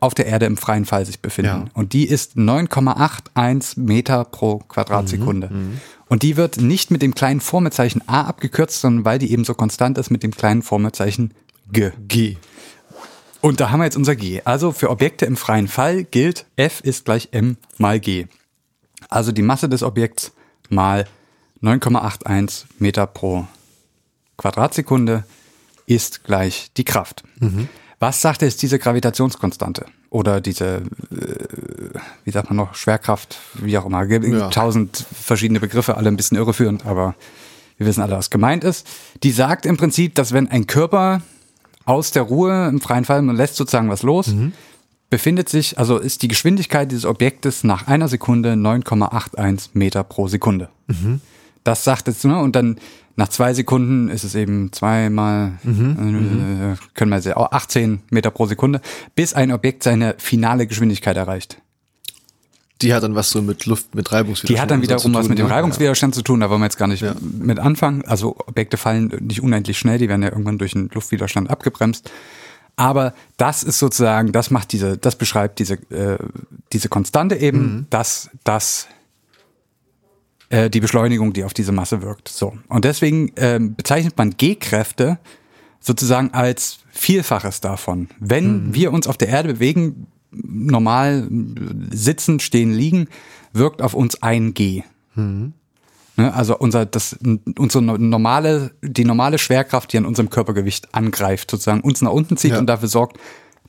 [0.00, 1.66] auf der Erde im freien Fall sich befinden.
[1.66, 1.72] Ja.
[1.74, 5.50] Und die ist 9,81 Meter pro Quadratsekunde.
[6.08, 9.54] Und die wird nicht mit dem kleinen Formelzeichen A abgekürzt, sondern weil die eben so
[9.54, 11.32] konstant ist mit dem kleinen Formelzeichen
[11.70, 11.90] G.
[12.08, 12.36] G.
[13.42, 14.40] Und da haben wir jetzt unser G.
[14.44, 18.26] Also für Objekte im freien Fall gilt F ist gleich M mal G.
[19.08, 20.32] Also die Masse des Objekts
[20.70, 21.06] mal
[21.60, 23.46] 9,81 Meter pro
[24.36, 25.24] Quadratsekunde
[25.86, 27.24] ist gleich die Kraft.
[27.98, 29.86] Was sagt jetzt diese Gravitationskonstante?
[30.10, 34.04] Oder diese, äh, wie sagt man noch, Schwerkraft, wie auch immer.
[34.04, 34.50] Ja.
[34.50, 37.14] tausend verschiedene Begriffe, alle ein bisschen irreführend, aber
[37.76, 38.86] wir wissen alle, was gemeint ist.
[39.22, 41.22] Die sagt im Prinzip, dass wenn ein Körper
[41.84, 44.28] aus der Ruhe im freien Fall, man lässt sozusagen was los,
[45.10, 50.68] befindet sich, also ist die Geschwindigkeit dieses Objektes nach einer Sekunde 9,81 Meter pro Sekunde.
[51.64, 52.76] Das sagt jetzt, ne, und dann
[53.14, 58.80] nach zwei Sekunden ist es eben zweimal, äh, können wir sehen, 18 Meter pro Sekunde,
[59.14, 61.60] bis ein Objekt seine finale Geschwindigkeit erreicht.
[62.82, 64.48] Die hat dann was so mit Luft, mit Reibungswiderstand.
[64.50, 65.46] Die hat dann wiederum was tun, mit dem?
[65.46, 67.14] Reibungswiderstand zu tun, da wollen wir jetzt gar nicht Ja.
[67.20, 68.04] mit anfangen.
[68.04, 72.10] Also Objekte fallen nicht unendlich schnell, die werden ja irgendwann durch den Luftwiderstand abgebremst.
[72.76, 76.18] Aber das ist sozusagen, das macht diese, das beschreibt diese, äh,
[76.72, 77.86] diese Konstante eben, Mhm.
[77.90, 78.88] dass das
[80.48, 82.28] äh, die Beschleunigung, die auf diese Masse wirkt.
[82.28, 82.54] So.
[82.68, 85.18] Und deswegen ähm, bezeichnet man G-Kräfte
[85.80, 88.08] sozusagen als Vielfaches davon.
[88.20, 88.74] Wenn Mhm.
[88.74, 91.28] wir uns auf der Erde bewegen, normal
[91.90, 93.08] sitzen, stehen, liegen,
[93.52, 94.82] wirkt auf uns ein G.
[95.14, 95.52] Mhm.
[96.16, 97.16] Also unser, das,
[97.58, 102.36] unsere no- normale, die normale Schwerkraft, die an unserem Körpergewicht angreift, sozusagen uns nach unten
[102.36, 102.58] zieht Ja.
[102.58, 103.18] und dafür sorgt,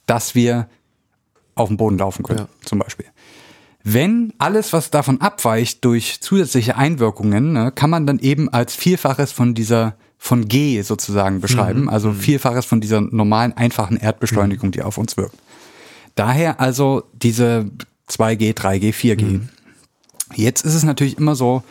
[0.06, 0.68] dass wir
[1.56, 2.48] auf dem Boden laufen können, Ja.
[2.66, 3.06] zum Beispiel.
[3.86, 9.32] Wenn alles, was davon abweicht durch zusätzliche Einwirkungen, ne, kann man dann eben als Vielfaches
[9.32, 14.98] von dieser von G sozusagen beschreiben, also Vielfaches von dieser normalen, einfachen Erdbeschleunigung, die auf
[14.98, 15.36] uns wirkt.
[16.16, 17.70] Daher also diese
[18.10, 19.42] 2G, 3G, 4G.
[20.36, 21.64] Jetzt ist es natürlich immer so,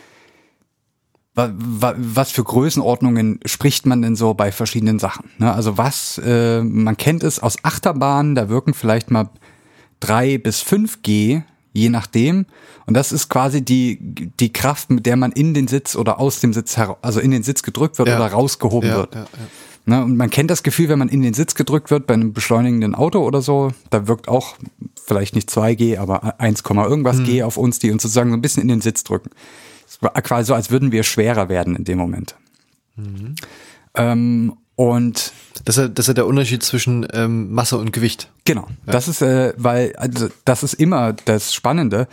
[1.35, 5.29] wa- wa- was für Größenordnungen spricht man denn so bei verschiedenen Sachen?
[5.37, 5.53] Ne?
[5.53, 9.29] Also was, äh, man kennt es aus Achterbahnen, da wirken vielleicht mal
[9.99, 12.45] 3 bis 5G, je nachdem.
[12.85, 13.97] Und das ist quasi die,
[14.39, 17.43] die Kraft, mit der man in den Sitz oder aus dem Sitz, also in den
[17.43, 18.17] Sitz gedrückt wird Ja.
[18.17, 19.15] oder rausgehoben Ja, wird.
[19.15, 19.25] ja.
[19.85, 22.31] Ne, und man kennt das Gefühl, wenn man in den Sitz gedrückt wird bei einem
[22.31, 24.55] beschleunigenden Auto oder so, da wirkt auch
[25.05, 27.25] vielleicht nicht 2G, aber 1, irgendwas Hm.
[27.25, 29.31] G auf uns, die uns sozusagen so ein bisschen in den Sitz drücken.
[29.85, 32.35] Es war quasi so, als würden wir schwerer werden in dem Moment.
[32.95, 33.35] Mhm.
[33.95, 35.33] Ähm, und
[35.65, 38.31] Das ist, ja- das ist ja der Unterschied zwischen ähm, Masse und Gewicht.
[38.45, 42.07] Genau, das ist, äh, weil, also das ist immer das Spannende,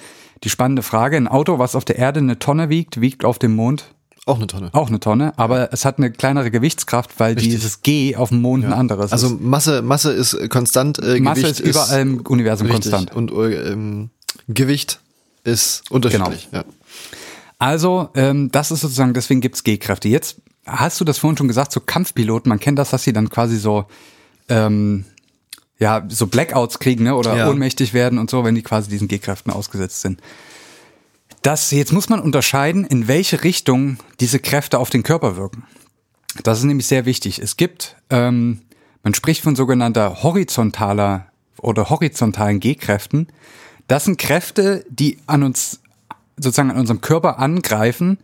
[0.44, 1.16] die spannende Frage.
[1.16, 3.94] Ein Auto, was auf der Erde eine Tonne wiegt, wiegt auf dem Mond
[4.26, 4.70] Auch eine Tonne.
[4.72, 7.52] auch eine Tonne, aber es hat eine kleinere Gewichtskraft, weil Richtig.
[7.54, 9.40] dieses G auf dem Mond ein anderes Also ist.
[9.40, 12.92] Masse, Masse ist konstant, äh, Masse Gewicht ist überall im Universum richtig.
[12.92, 13.14] konstant.
[13.14, 14.11] Und äh, ähm,
[14.48, 15.00] Gewicht
[15.42, 16.48] ist unterschiedlich.
[16.52, 16.64] Ja.
[17.59, 20.09] Also, ähm, das ist sozusagen, deswegen gibt's G-Kräfte.
[20.09, 23.28] Jetzt hast du das vorhin schon gesagt, so Kampfpiloten, man kennt das, dass sie dann
[23.30, 23.87] quasi so,
[24.48, 25.04] ähm,
[25.78, 27.48] ja, so Blackouts kriegen, ne, oder Ja.
[27.50, 30.20] ohnmächtig werden und so, wenn die quasi diesen G-Kräften ausgesetzt sind.
[31.42, 35.64] Das, jetzt muss man unterscheiden, in welche Richtung diese Kräfte auf den Körper wirken.
[36.42, 37.38] Das ist nämlich sehr wichtig.
[37.38, 38.61] Es gibt, ähm,
[39.03, 41.26] man spricht von sogenannter horizontaler
[41.59, 43.29] oder horizontalen G-Kräften.
[43.88, 45.81] Das sind Kräfte, die an uns,
[46.37, 48.18] sozusagen an unserem Körper angreifen,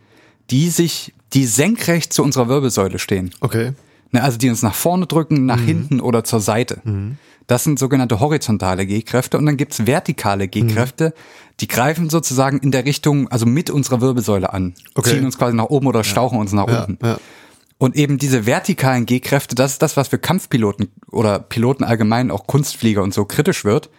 [0.51, 3.35] die sich, die senkrecht zu unserer Wirbelsäule stehen.
[3.41, 3.73] Okay.
[4.13, 6.81] Ne, also die uns nach vorne drücken, nach hinten oder zur Seite.
[7.47, 9.39] Das sind sogenannte horizontale G-Kräfte.
[9.39, 11.15] Und dann gibt's vertikale G-Kräfte,
[11.61, 14.75] die greifen sozusagen in der Richtung, also mit unserer Wirbelsäule an.
[14.95, 15.11] Okay.
[15.11, 17.05] Ziehen uns quasi nach oben oder stauchen uns nach Ja, unten.
[17.07, 17.19] ja.
[17.79, 22.47] Und eben diese vertikalen G-Kräfte, das ist das, was für Kampfpiloten oder Piloten allgemein, auch
[22.47, 23.91] Kunstflieger und so kritisch wird,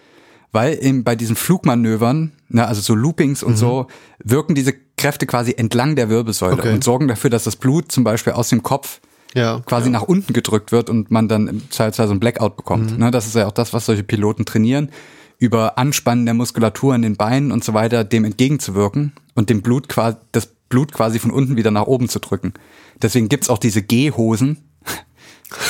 [0.51, 3.88] weil eben bei diesen Flugmanövern, ne, also so Loopings und so,
[4.23, 6.73] wirken diese Kräfte quasi entlang der Wirbelsäule Okay.
[6.73, 8.99] und sorgen dafür, dass das Blut zum Beispiel aus dem Kopf
[9.35, 12.97] Ja, quasi nach unten gedrückt wird und man dann so ein Blackout bekommt.
[12.97, 14.89] Ne, das ist ja auch das, was solche Piloten trainieren,
[15.37, 19.89] über Anspannen der Muskulatur in den Beinen und so weiter dem entgegenzuwirken und dem Blut
[19.89, 22.53] quasi, das Blut quasi von unten wieder nach oben zu drücken.
[23.01, 24.57] Deswegen gibt's auch diese G-Hosen.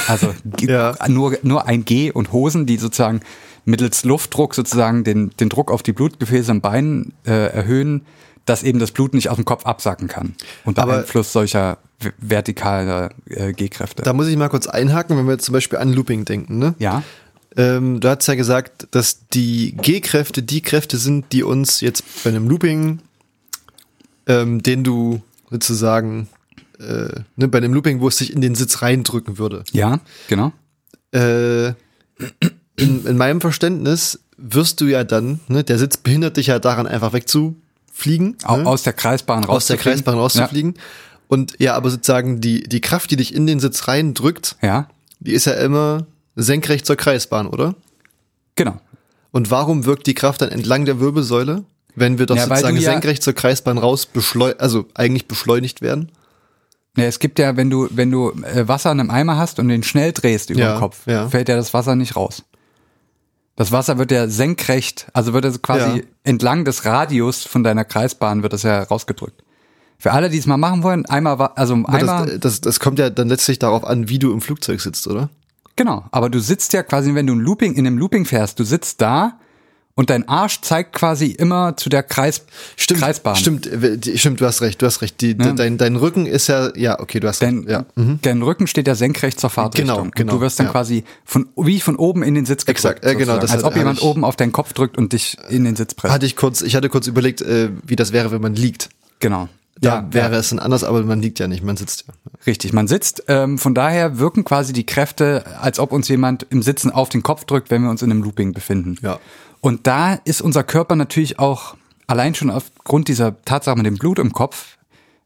[0.08, 0.96] Also Ja.
[1.08, 3.20] nur, nur ein G und Hosen, die sozusagen
[3.64, 8.02] mittels Luftdruck sozusagen den, den Druck auf die Blutgefäße im Bein äh, erhöhen,
[8.48, 10.34] dass eben das Blut nicht aus dem Kopf absacken kann.
[10.66, 11.78] Unter Aber- Einfluss solcher
[12.20, 14.04] vertikaler äh, G-Kräfte.
[14.04, 16.58] Da muss ich mal kurz einhaken, wenn wir jetzt zum Beispiel an Looping denken.
[16.58, 16.74] Ne?
[16.80, 17.04] Ja,
[17.56, 22.30] Ähm, du hast ja gesagt, dass die G-Kräfte die Kräfte sind, die uns jetzt bei
[22.30, 23.00] einem Looping,
[24.28, 26.28] ähm, den du sozusagen,
[26.80, 29.64] äh, ne, bei einem Looping, wo es sich in den Sitz reindrücken würde.
[29.72, 30.52] ja, genau.
[31.14, 31.70] Äh,
[32.76, 36.86] in, in meinem Verständnis wirst du ja dann, ne, der Sitz behindert dich ja daran,
[36.86, 37.14] einfach
[37.98, 38.38] wegzufliegen.
[38.44, 38.66] Au- ne?
[38.66, 39.84] Aus der Kreisbahn aus der rauszufliegen.
[39.94, 40.74] Kreisbahn rauszufliegen.
[41.28, 44.88] Und ja, aber sozusagen die, die Kraft, die dich in den Sitz reindrückt, Ja, ja,
[45.20, 46.06] die ist ja immer
[46.36, 47.76] senkrecht zur Kreisbahn, oder?
[48.56, 48.80] genau.
[49.32, 51.64] Und warum wirkt die Kraft dann entlang der Wirbelsäule,
[51.96, 56.12] wenn wir doch Ja, sozusagen ja- senkrecht zur Kreisbahn raus beschleu also eigentlich beschleunigt werden?
[56.98, 59.68] Ja, es gibt ja, wenn du, wenn du äh, Wasser in einem Eimer hast und
[59.68, 61.28] den schnell drehst über Ja, den Kopf, ja.
[61.30, 62.44] fällt ja das Wasser nicht raus.
[63.58, 66.04] Das Wasser wird ja senkrecht, also wird also quasi Ja.
[66.24, 69.44] entlang des Radius von deiner Kreisbahn wird das ja rausgedrückt.
[69.98, 73.10] Für alle, die es mal machen wollen, wa- also Eimer, das, das, das kommt ja
[73.10, 75.30] dann letztlich darauf an, wie du im Flugzeug sitzt, oder?
[75.76, 76.06] genau.
[76.12, 79.02] Aber du sitzt ja quasi, wenn du ein Looping, in einem Looping fährst, du sitzt
[79.02, 79.40] da
[79.98, 82.44] und dein Arsch zeigt quasi immer zu der Kreis,
[82.78, 83.36] Stimmt, Kreisbahn.
[83.36, 85.20] stimmt, äh, stimmt, du hast recht, du hast recht.
[85.20, 85.56] Die, Ne?
[85.56, 87.70] dein, dein Rücken ist ja, ja, okay, du hast Dein, recht.
[87.70, 87.86] Ja.
[87.96, 88.20] Mhm.
[88.22, 89.88] dein Rücken steht ja senkrecht zur Fahrtrichtung.
[89.96, 90.72] Genau, Und genau, du wirst dann ja.
[90.72, 92.78] quasi von, wie von oben in den Sitz gedrückt.
[93.00, 95.36] Exakt, äh, genau, Als hat- ob jemand ich- oben auf deinen Kopf drückt und dich
[95.50, 96.14] in den Sitz presst.
[96.14, 98.90] Hatte ich kurz, ich hatte kurz überlegt, äh, wie das wäre, wenn man liegt.
[99.20, 99.50] Genau.
[99.82, 102.14] Da wäre es dann anders, aber man liegt ja nicht, man sitzt ja.
[102.46, 103.24] Richtig, man sitzt.
[103.28, 107.24] Ähm, von daher wirken quasi die Kräfte, als ob uns jemand im Sitzen auf den
[107.24, 108.98] Kopf drückt, wenn wir uns in einem Looping befinden.
[109.02, 109.20] Ja.
[109.62, 111.76] Und da ist unser Körper natürlich auch
[112.08, 114.78] allein schon aufgrund dieser Tatsache mit dem Blut im Kopf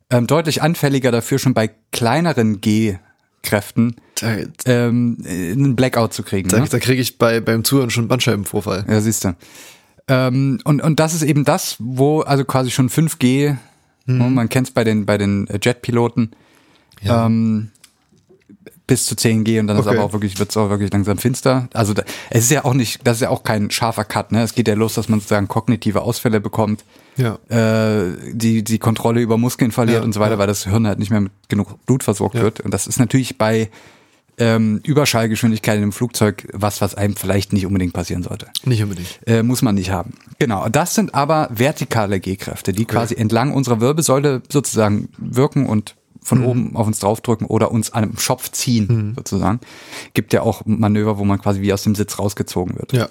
[0.09, 6.49] ähm, deutlich anfälliger dafür, schon bei kleineren G-Kräften Da, ähm, einen Blackout zu kriegen.
[6.49, 6.67] da, ne?
[6.69, 8.85] da kriege ich bei, beim Zuhören schon einen Bandscheibenvorfall.
[8.89, 9.35] Ja, siehst du.
[10.07, 13.57] Ähm, und, und das ist eben das, wo also quasi schon 5G,
[14.05, 14.17] Mhm.
[14.17, 16.31] ne, man kennt es bei den, bei den Jetpiloten,
[17.01, 17.25] Ja.
[17.25, 17.69] ähm,
[18.87, 19.95] bis zu 10 G und dann ist Okay.
[19.97, 21.69] aber auch wirklich, wird's auch wirklich langsam finster.
[21.73, 24.41] Also da, es ist ja auch nicht, das ist ja auch kein scharfer Cut, ne?
[24.43, 26.83] Es geht ja los, dass man sozusagen kognitive Ausfälle bekommt,
[27.15, 27.39] Ja.
[27.47, 30.39] äh, die, die Kontrolle über Muskeln verliert Ja, und so weiter, ja.
[30.39, 32.59] weil das Hirn halt nicht mehr mit genug Blut versorgt wird.
[32.59, 33.69] Und das ist natürlich bei
[34.41, 38.47] ähm, Überschallgeschwindigkeit in einem Flugzeug was, was einem vielleicht nicht unbedingt passieren sollte.
[38.65, 39.19] Nicht unbedingt.
[39.27, 40.13] Äh, muss man nicht haben.
[40.39, 40.67] Genau.
[40.69, 46.45] Das sind aber vertikale G-Kräfte, die quasi entlang unserer Wirbelsäule sozusagen wirken und von Mhm.
[46.45, 49.60] oben auf uns draufdrücken oder uns an einem Schopf ziehen, sozusagen.
[50.13, 52.93] Gibt ja auch Manöver, wo man quasi wie aus dem Sitz rausgezogen wird.
[52.93, 53.10] Ja.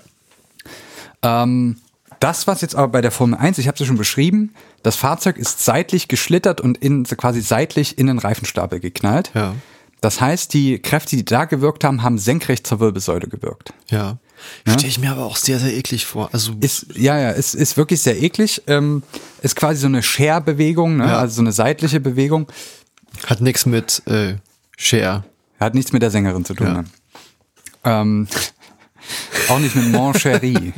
[1.22, 1.76] Ähm,
[2.20, 4.96] das, was jetzt aber bei der Formel 1, ich habe es ja schon beschrieben, das
[4.96, 9.30] Fahrzeug ist seitlich geschlittert und in, quasi seitlich in den Reifenstapel geknallt.
[9.34, 9.54] Ja.
[10.00, 13.72] Das heißt, die Kräfte, die da gewirkt haben, haben senkrecht zur Wirbelsäule gewirkt.
[13.90, 14.18] Ja.
[14.66, 16.30] Stelle ich mir aber auch sehr, sehr eklig vor.
[16.32, 18.62] Also, Ist, ja, ja, ist, ist wirklich sehr eklig.
[18.66, 19.02] Ähm,
[19.42, 21.06] ist quasi so eine Share-Bewegung, ne?
[21.06, 21.18] Ja.
[21.18, 22.46] also so eine seitliche Bewegung.
[23.26, 24.36] hat nichts mit äh,
[24.78, 25.24] Share.
[25.58, 26.66] Hat nichts mit der Sängerin zu tun.
[26.66, 26.72] Ja.
[26.72, 26.84] Ne?
[27.84, 28.28] Ähm,
[29.48, 30.72] auch nicht mit Mon Chéri.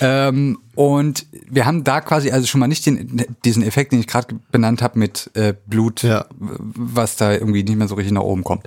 [0.00, 4.06] Ähm, und wir haben da quasi also schon mal nicht den, diesen Effekt, den ich
[4.06, 6.26] gerade benannt habe mit äh, Blut, Ja.
[6.38, 8.64] was da irgendwie nicht mehr so richtig nach oben kommt.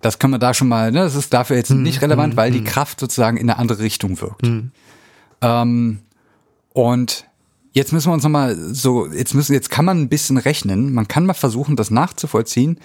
[0.00, 2.62] Das können wir da schon mal, ne, das ist dafür jetzt nicht relevant, weil die
[2.64, 4.46] Kraft sozusagen in eine andere Richtung wirkt.
[5.40, 5.98] Ähm,
[6.72, 7.24] und
[7.72, 10.92] jetzt müssen wir uns nochmal so, jetzt müssen, jetzt kann man ein bisschen rechnen.
[10.92, 12.78] Man kann mal versuchen, das nachzuvollziehen.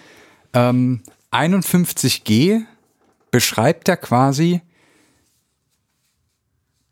[0.54, 2.62] Ähm, 51G
[3.32, 4.62] beschreibt ja quasi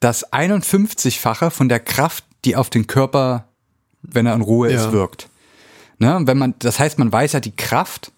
[0.02, 3.46] das 51-fache von der Kraft, die auf den Körper,
[4.02, 4.76] wenn er in Ruhe Ja.
[4.88, 5.30] ist, wirkt.
[6.00, 6.20] Ne?
[6.26, 8.12] Wenn man, das heißt, man weiß ja die Kraft,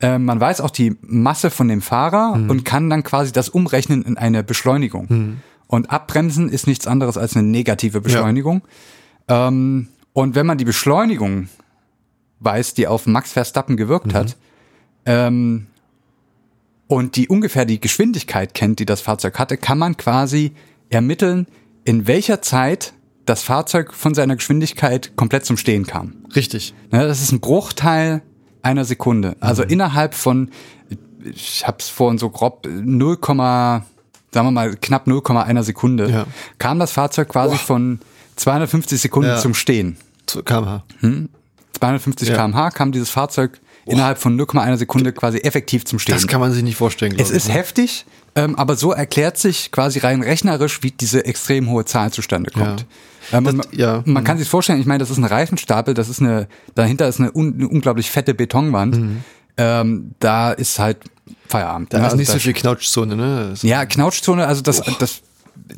[0.00, 4.02] äh, man weiß auch die Masse von dem Fahrer und kann dann quasi das umrechnen
[4.04, 5.38] in eine Beschleunigung.
[5.66, 8.62] Und abbremsen ist nichts anderes als eine negative Beschleunigung.
[9.28, 11.48] Ähm, und wenn man die Beschleunigung
[12.40, 14.36] weiß, die auf Max Verstappen gewirkt hat,
[15.04, 15.66] ähm,
[16.86, 20.52] und die ungefähr die Geschwindigkeit kennt, die das Fahrzeug hatte, kann man quasi
[20.90, 21.46] ermitteln,
[21.84, 22.92] in welcher Zeit
[23.26, 26.14] das Fahrzeug von seiner Geschwindigkeit komplett zum Stehen kam.
[26.34, 26.74] Richtig.
[26.90, 28.22] Ne, das ist ein Bruchteil
[28.62, 29.36] einer Sekunde.
[29.40, 29.68] Also Mhm.
[29.70, 30.50] innerhalb von,
[31.22, 33.84] ich habe es vorhin so grob 0, sagen
[34.32, 36.26] wir mal knapp 0,1 Sekunde, Ja.
[36.58, 38.00] kam das Fahrzeug quasi von
[38.36, 39.38] 250 Sekunden Ja.
[39.38, 39.96] zum Stehen.
[40.26, 40.84] Zu kmh.
[41.72, 42.34] 250 Ja.
[42.36, 46.14] km/h kam dieses Fahrzeug innerhalb von 0,1 Sekunde quasi effektiv zum Stehen.
[46.14, 48.04] Das kann man sich nicht vorstellen, Es ist heftig,
[48.44, 52.86] ähm, aber so erklärt sich quasi rein rechnerisch, wie diese extrem hohe Zahl zustande kommt.
[53.32, 54.02] Ähm, Das- man, ja.
[54.06, 57.20] man kann sich vorstellen, ich meine, das ist ein Reifenstapel, das ist eine, dahinter ist
[57.20, 58.98] eine, un, eine unglaublich fette Betonwand.
[59.56, 60.98] Ähm, da ist halt
[61.48, 61.92] Feierabend.
[61.92, 62.02] Da ne?
[62.04, 63.48] ist Also nicht da- so viel Knautschzone, ne?
[63.50, 65.20] Das- Ja, Knautschzone, also das, das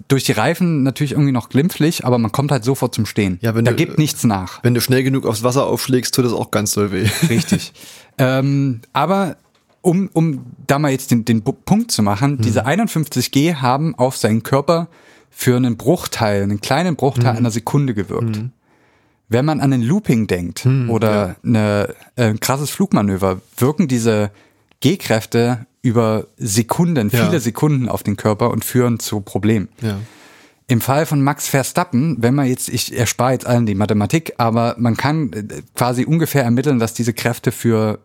[0.06, 3.38] durch die Reifen natürlich irgendwie noch glimpflich, aber man kommt halt sofort zum Stehen.
[3.40, 4.62] Ja, wenn da du- gibt nichts nach.
[4.62, 7.08] Wenn du schnell genug aufs Wasser aufschlägst, tut das auch ganz doll weh.
[7.28, 7.72] Richtig.
[8.18, 9.36] ähm, aber
[9.82, 14.42] um, um da mal jetzt den, den Punkt zu machen, diese 51G haben auf seinen
[14.42, 14.88] Körper
[15.30, 18.42] für einen Bruchteil, einen kleinen Bruchteil einer Sekunde gewirkt.
[19.28, 24.30] Wenn man an ein Looping denkt oder eine, äh, ein krasses Flugmanöver, wirken diese
[24.80, 27.26] G-Kräfte über Sekunden, Ja.
[27.26, 29.68] viele Sekunden auf den Körper und führen zu Problemen.
[29.80, 29.98] Ja.
[30.66, 34.76] Im Fall von Max Verstappen, wenn man jetzt, ich erspare jetzt allen die Mathematik, aber
[34.78, 35.44] man kann äh,
[35.74, 37.98] quasi ungefähr ermitteln, dass diese Kräfte für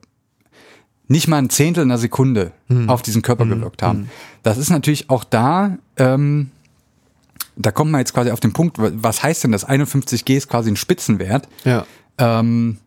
[1.08, 2.52] nicht mal ein Zehntel einer Sekunde
[2.88, 4.10] auf diesen Körper gewirkt haben.
[4.44, 6.50] Das ist natürlich auch da, ähm,
[7.56, 9.68] da kommt man jetzt quasi auf den Punkt, wa- was heißt denn das?
[9.68, 11.86] 51G ist quasi ein Spitzenwert, Ja.
[12.18, 12.78] ähm,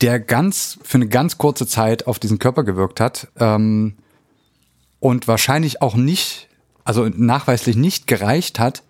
[0.00, 3.94] der ganz für eine ganz kurze Zeit auf diesen Körper gewirkt hat ähm,
[5.00, 6.48] und wahrscheinlich auch nicht,
[6.84, 8.82] also nachweislich nicht gereicht hat,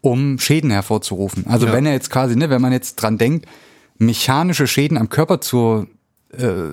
[0.00, 1.46] um Schäden hervorzurufen.
[1.48, 1.72] Also Ja.
[1.72, 3.46] wenn er jetzt quasi, ne, wenn man jetzt dran denkt,
[3.98, 5.86] mechanische Schäden am Körper zu
[6.32, 6.68] äh,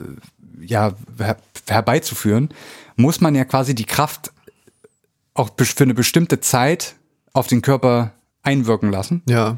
[0.59, 1.37] ja, her
[1.67, 2.49] herbeizuführen,
[2.95, 4.31] muss man ja quasi die Kraft
[5.33, 6.95] auch für eine bestimmte Zeit
[7.31, 8.11] auf den Körper
[8.43, 9.57] einwirken lassen Ja.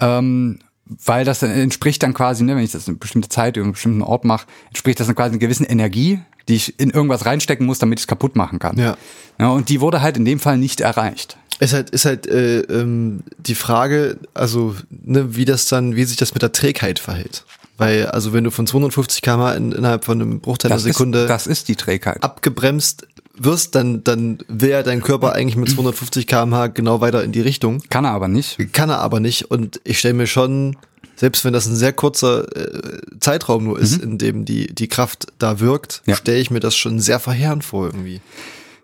[0.00, 0.58] ähm,
[1.04, 4.02] weil das entspricht dann quasi, ne, wenn ich das eine bestimmte Zeit über einen bestimmten
[4.02, 7.78] Ort mache, entspricht das dann quasi einer gewissen Energie, die ich in irgendwas reinstecken muss,
[7.78, 8.78] damit ich es kaputt machen kann.
[8.78, 8.96] Ja.
[9.38, 9.48] ja.
[9.50, 11.36] Und die wurde halt in dem Fall nicht erreicht.
[11.60, 16.16] Ist halt, ist halt äh, ähm, die Frage, also ne, wie das dann, wie sich
[16.16, 17.44] das mit der Trägheit verhält.
[17.78, 21.28] Weil, also wenn du von 250 km in, innerhalb von einem Bruchteil einer Sekunde ist,
[21.30, 22.22] das ist die Trägheit.
[22.22, 23.06] abgebremst
[23.40, 27.40] wirst, dann, dann will ja dein Körper eigentlich mit 250 km/h genau weiter in die
[27.40, 27.80] Richtung.
[27.88, 28.58] Kann er aber nicht.
[28.72, 29.48] Kann er aber nicht.
[29.52, 30.76] Und ich stelle mir schon,
[31.14, 35.28] selbst wenn das ein sehr kurzer äh, Zeitraum nur ist, in dem die, die Kraft
[35.38, 36.16] da wirkt, Ja.
[36.16, 38.20] stelle ich mir das schon sehr verheerend vor irgendwie.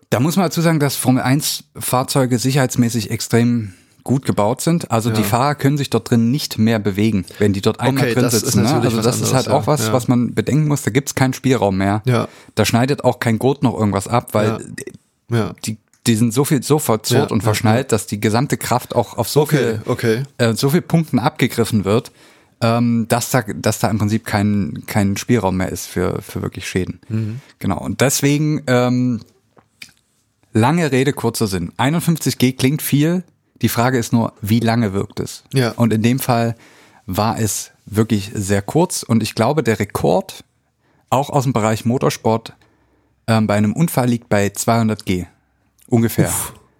[0.09, 3.73] Da muss man dazu sagen, dass Formel 1 Fahrzeuge sicherheitsmäßig extrem
[4.05, 4.91] gut gebaut sind.
[4.91, 5.27] Also die Ja.
[5.27, 8.61] Fahrer können sich dort drin nicht mehr bewegen, wenn die dort einmal Okay, drin sitzen.
[8.63, 8.69] Ne?
[8.71, 9.93] Also das ist halt anderes, auch was, ja.
[9.93, 10.83] was man bedenken muss.
[10.83, 12.01] Da gibt's keinen Spielraum mehr.
[12.05, 12.29] Ja.
[12.53, 14.63] Da schneidet auch kein Gurt noch irgendwas ab, weil
[15.29, 15.53] Ja.
[15.65, 19.27] Die, die sind so viel so verzurrt und verschnallt, dass die gesamte Kraft auch auf
[19.27, 20.23] so Okay, viel okay.
[20.37, 22.11] äh, so viel Punkten abgegriffen wird,
[22.61, 26.67] ähm, dass da dass da im Prinzip kein kein Spielraum mehr ist für für wirklich
[26.69, 26.99] Schäden.
[27.09, 27.41] Mhm.
[27.57, 29.21] Genau und deswegen ähm,
[30.53, 31.71] lange Rede kurzer Sinn.
[31.77, 33.23] 51G klingt viel.
[33.61, 35.43] Die Frage ist nur, wie lange wirkt es?
[35.53, 35.71] Ja.
[35.71, 36.55] Und in dem Fall
[37.05, 40.43] war es wirklich sehr kurz und ich glaube, der Rekord
[41.09, 42.53] auch aus dem Bereich Motorsport
[43.27, 45.25] ähm, bei einem Unfall liegt bei 200G
[45.87, 46.31] ungefähr.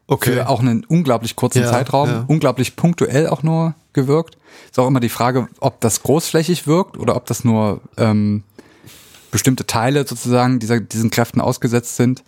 [0.08, 0.34] okay.
[0.34, 2.26] Für auch einen unglaublich kurzen Ja, Zeitraum, ja.
[2.28, 4.38] unglaublich punktuell auch nur gewirkt.
[4.70, 8.44] Ist auch immer die Frage, ob das großflächig wirkt oder ob das nur ähm,
[9.32, 12.24] bestimmte Teile sozusagen dieser, diesen Kräften ausgesetzt sind.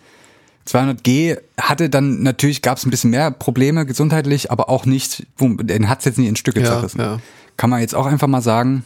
[0.68, 5.88] 200G hatte dann natürlich gab es ein bisschen mehr Probleme gesundheitlich, aber auch nicht, den
[5.88, 7.00] hat es jetzt nicht in Stücke Ja, zerrissen.
[7.00, 7.18] ja.
[7.56, 8.84] Kann man jetzt auch einfach mal sagen,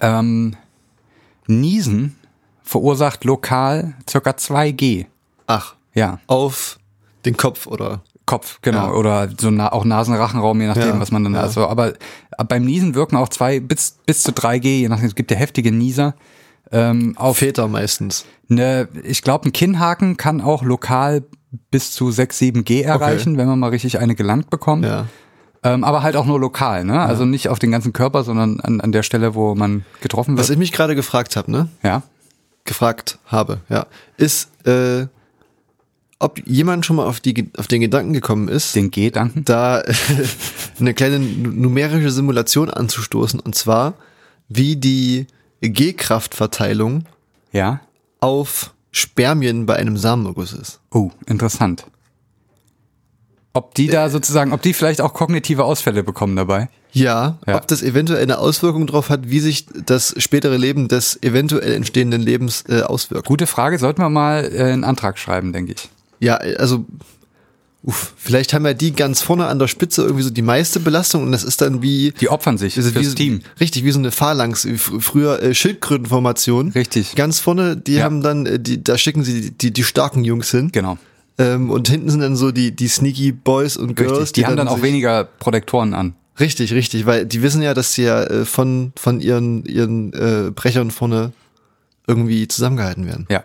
[0.00, 0.56] ähm,
[1.46, 2.16] Niesen
[2.62, 5.06] verursacht lokal circa 2G.
[5.46, 6.20] Ach, Ja.
[6.26, 6.78] auf
[7.24, 8.02] den Kopf oder?
[8.26, 8.88] Kopf, genau.
[8.88, 8.92] Ja.
[8.92, 11.40] Oder so na, auch Nasenrachenraum, je nachdem, Ja, was man dann, ja.
[11.40, 11.94] also, aber
[12.46, 15.72] beim Niesen wirken auch zwei bis, bis zu 3G, je nachdem, es gibt ja heftige
[15.72, 16.14] Nieser.
[16.72, 18.24] Ähm, auf Väter meistens.
[18.48, 21.24] eine, ich glaube, ein Kinnhaken kann auch lokal
[21.70, 24.84] bis zu 6, 7G erreichen, wenn man mal richtig eine gelangt bekommt.
[24.84, 25.06] Ja.
[25.62, 27.00] Ähm, aber halt auch nur lokal, ne?
[27.00, 30.48] Also nicht auf den ganzen Körper, sondern an, an der Stelle, wo man getroffen Was
[30.48, 30.56] wird.
[30.56, 31.68] ich mich gerade gefragt habe, ne?
[31.82, 32.02] Ja.
[32.64, 35.06] Gefragt habe, ja, ist, äh,
[36.18, 39.44] ob jemand schon mal auf, die, auf den Gedanken gekommen ist, Den G-Danken.
[39.44, 39.82] da
[40.80, 43.94] eine kleine numerische Simulation anzustoßen, und zwar,
[44.48, 45.26] wie die
[45.68, 47.04] G-Kraftverteilung
[47.52, 47.80] Ja.
[48.20, 50.80] auf Spermien bei einem Samenerguss ist.
[50.90, 51.84] Oh, interessant.
[53.52, 56.68] Ob die da sozusagen, ob die vielleicht auch kognitive Ausfälle bekommen dabei?
[56.92, 57.56] Ja, Ja.
[57.56, 62.20] ob das eventuell eine Auswirkung darauf hat, wie sich das spätere Leben des eventuell entstehenden
[62.20, 63.26] Lebens äh, auswirkt.
[63.26, 65.88] Gute Frage, sollten wir mal äh, einen Antrag schreiben, denke ich.
[66.20, 66.84] Ja, also,
[67.82, 71.22] uff, vielleicht haben ja die ganz vorne an der Spitze irgendwie so die meiste Belastung
[71.24, 73.40] und das ist dann wie, Die opfern sich also fürs wie, Team.
[73.60, 76.70] Richtig, wie so eine Phalanx, früher äh, Schildkrötenformation.
[76.72, 77.14] Richtig.
[77.14, 78.04] Ganz vorne, die Ja.
[78.04, 80.70] haben dann, äh, die, da schicken sie die, die, die starken Jungs hin.
[80.72, 80.98] Genau.
[81.38, 84.12] Ähm, und hinten sind dann so die, die sneaky Boys und Girls.
[84.18, 84.32] Richtig.
[84.32, 86.14] Die, haben dann auch sich- weniger Protektoren an.
[86.38, 90.50] Richtig, richtig, weil die wissen ja, dass sie ja äh, von, von ihren, ihren äh,
[90.50, 91.32] Brechern vorne
[92.06, 93.26] irgendwie zusammengehalten werden.
[93.30, 93.42] Ja.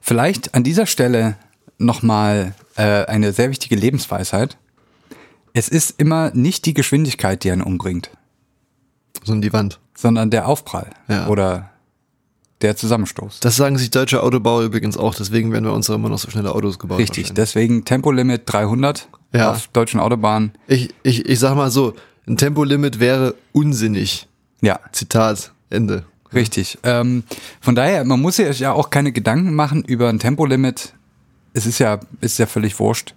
[0.00, 1.36] Vielleicht an dieser Stelle
[1.78, 4.56] nochmal äh, eine sehr wichtige Lebensweisheit.
[5.54, 8.10] Es ist immer nicht die Geschwindigkeit, die einen umbringt,
[9.24, 9.80] So in die Wand.
[9.94, 11.28] sondern der Aufprall Ja.
[11.28, 11.70] oder
[12.62, 13.40] der Zusammenstoß.
[13.40, 16.54] Das sagen sich deutsche Autobauer übrigens auch, deswegen werden bei uns immer noch so schnelle
[16.54, 16.98] Autos gebaut.
[17.00, 17.32] Richtig.
[17.34, 19.50] Deswegen Tempolimit 300 Ja.
[19.50, 20.52] auf deutschen Autobahnen.
[20.68, 21.94] Ich, ich, ich sag mal so,
[22.26, 24.28] ein Tempolimit wäre unsinnig.
[24.60, 24.78] Ja.
[24.92, 26.04] Zitat, Ende.
[26.32, 26.78] Richtig.
[26.84, 27.24] Ähm,
[27.60, 30.94] von daher, man muss sich ja auch keine Gedanken machen über ein Tempolimit.
[31.52, 33.14] Es ist ja, ist ja völlig wurscht,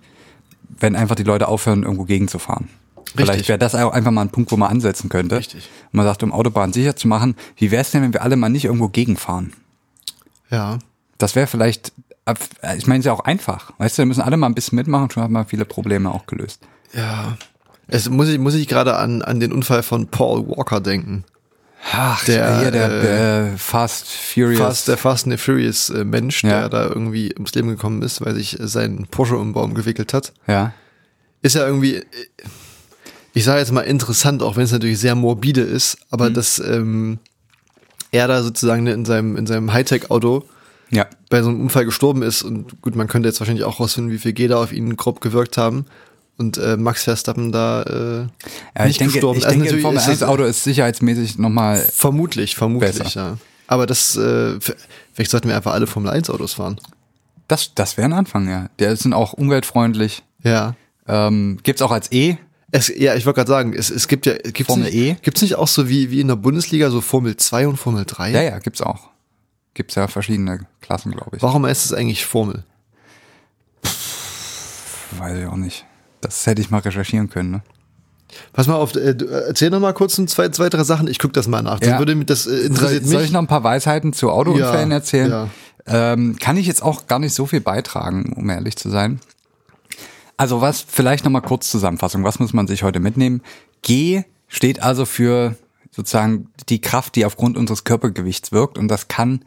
[0.80, 2.70] wenn einfach die Leute aufhören, irgendwo gegenzufahren.
[3.16, 5.38] Vielleicht wäre das auch einfach mal ein Punkt, wo man ansetzen könnte.
[5.38, 5.70] Richtig.
[5.92, 8.36] Und man sagt, um Autobahn sicher zu machen, wie wäre es denn, wenn wir alle
[8.36, 9.54] mal nicht irgendwo gegenfahren?
[10.50, 10.80] Ja.
[11.18, 11.94] Das wäre vielleicht,
[12.26, 12.34] äh,
[12.78, 13.72] ich meine, es ist ja auch einfach.
[13.78, 16.26] Weißt du, wir müssen alle mal ein bisschen mitmachen, schon haben wir viele Probleme auch
[16.26, 16.62] gelöst.
[16.94, 17.38] Ja.
[17.88, 21.24] Es muss ich, muss ich gerade an, an den Unfall von Paul Walker denken.
[21.92, 24.58] Ach, Der, hier der äh, Fast Furious.
[24.60, 26.62] Fast, der Fast and the Furious äh, Mensch, Ja.
[26.62, 30.34] der da irgendwie ums Leben gekommen ist, weil sich sein Porsche um Baum gewickelt hat.
[30.48, 30.74] ja.
[31.42, 32.04] ist ja irgendwie, äh,
[33.34, 37.20] ich sage jetzt mal interessant, auch wenn es natürlich sehr morbide ist, aber dass ähm,
[38.12, 40.44] er da sozusagen in seinem, in seinem Hightech-Auto
[40.90, 41.06] Ja.
[41.30, 44.18] bei so einem Unfall gestorben ist und gut, man könnte jetzt wahrscheinlich auch rausfinden, wie
[44.20, 45.86] viel G da auf ihn grob gewirkt haben
[46.38, 48.20] und äh, Max Verstappen da äh,
[48.78, 49.40] Ja, nicht ich denke, gestorben.
[49.40, 52.98] ich Also denke, ein natürlich Formel ist 1 es- Auto ist sicherheitsmäßig nochmal, Vermutlich, vermutlich,
[52.98, 53.22] Besser.
[53.22, 53.38] ja.
[53.68, 54.60] Aber das, äh,
[55.14, 56.80] vielleicht sollten wir einfach alle Formel 1 Autos fahren.
[57.48, 58.70] das, das wäre ein Anfang, ja.
[58.80, 60.24] Der sind auch umweltfreundlich.
[60.44, 60.76] Ja.
[61.08, 62.38] Ähm, gibt's auch als E.
[62.72, 65.16] Es, ja, ich wollte gerade sagen, es, es gibt ja, gibt's Formel nicht, E?
[65.22, 68.32] Gibt's nicht auch so wie, wie in der Bundesliga so Formel 2 und Formel 3?
[68.32, 69.10] Ja, ja, gibt's auch.
[69.74, 71.42] Gibt's ja verschiedene Klassen, glaube ich.
[71.44, 72.64] Warum heißt es eigentlich Formel?
[75.18, 75.86] Weiß ich auch nicht.
[76.26, 77.62] Das hätte ich mal recherchieren können, ne?
[78.54, 81.08] Pass mal auf, äh, äh, erzähl noch mal kurz ein, zwei, zwei, drei Sachen.
[81.08, 81.80] Ich guck das mal nach.
[81.80, 82.00] Das, Ja.
[82.00, 83.32] würde, mich- das äh, Soll, interessiert soll ich mich.
[83.32, 85.30] noch ein paar Weisheiten zu Autounfällen Ja, erzählen?
[85.32, 85.50] ja.
[85.88, 89.20] Ähm, kann ich jetzt auch gar nicht so viel beitragen, um ehrlich zu sein.
[90.38, 92.24] Also was, vielleicht nochmal kurz Zusammenfassung.
[92.24, 93.42] Was muss man sich heute mitnehmen?
[93.84, 95.56] G steht also für
[95.92, 99.46] sozusagen die Kraft, die aufgrund unseres Körpergewichts wirkt und das kann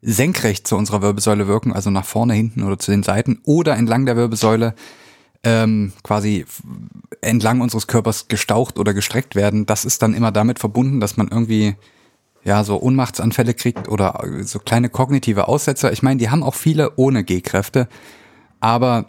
[0.00, 4.06] senkrecht zu unserer Wirbelsäule wirken, also nach vorne, hinten oder zu den Seiten oder entlang
[4.06, 4.74] der Wirbelsäule.
[5.44, 6.44] Ähm, quasi
[7.20, 11.28] entlang unseres Körpers gestaucht oder gestreckt werden, das ist dann immer damit verbunden, dass man
[11.28, 11.76] irgendwie
[12.44, 15.92] ja so Ohnmachtsanfälle kriegt oder äh, so kleine kognitive Aussetzer.
[15.92, 17.88] Ich meine, die haben auch viele ohne G-Kräfte,
[18.60, 19.06] aber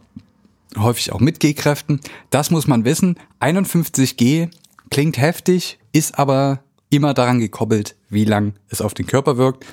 [0.78, 2.00] häufig auch mit G-Kräften.
[2.30, 3.18] Das muss man wissen.
[3.40, 4.50] 51G
[4.90, 9.66] klingt heftig, ist aber immer daran gekoppelt, wie lang es auf den Körper wirkt.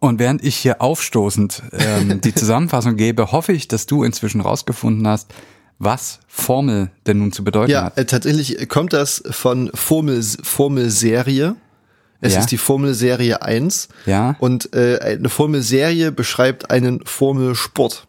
[0.00, 5.06] Und während ich hier aufstoßend ähm, die Zusammenfassung gebe, hoffe ich, dass du inzwischen rausgefunden
[5.06, 5.32] hast,
[5.78, 7.98] was Formel denn nun zu bedeuten Ja, hat.
[7.98, 11.54] äh, tatsächlich kommt das von Formel, Formelserie.
[12.22, 12.40] Es Ja.
[12.40, 13.88] ist die Formelserie 1.
[14.06, 14.36] Ja.
[14.40, 18.06] Und äh, eine Formelserie beschreibt einen Formelsport.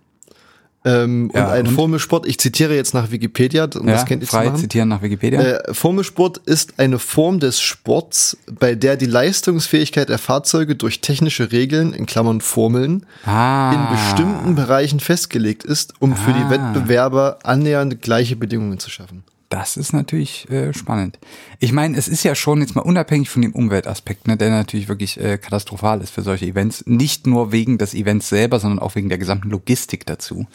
[0.83, 1.75] Ähm, Ja, und ein und?
[1.75, 4.57] Formelsport, ich zitiere jetzt nach Wikipedia, um Ja, das kennt ihr zu frei machen.
[4.57, 5.39] zitieren nach Wikipedia.
[5.39, 11.51] Äh, Formelsport ist eine Form des Sports, bei der die Leistungsfähigkeit der Fahrzeuge durch technische
[11.51, 16.49] Regeln, in Klammern Formeln, ah, in bestimmten Bereichen festgelegt ist, um für die Ah.
[16.49, 19.23] Wettbewerber annähernd gleiche Bedingungen zu schaffen.
[19.51, 21.19] Das ist natürlich äh, spannend.
[21.59, 24.87] Ich meine, es ist ja schon jetzt mal unabhängig von dem Umweltaspekt, ne, der natürlich
[24.87, 26.85] wirklich äh, katastrophal ist für solche Events.
[26.87, 30.47] Nicht nur wegen des Events selber, sondern auch wegen der gesamten Logistik dazu.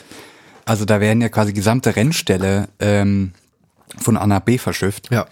[0.65, 3.33] Also da werden ja quasi gesamte Rennställe ähm,
[3.99, 5.11] von A nach B verschifft.
[5.11, 5.27] Ja.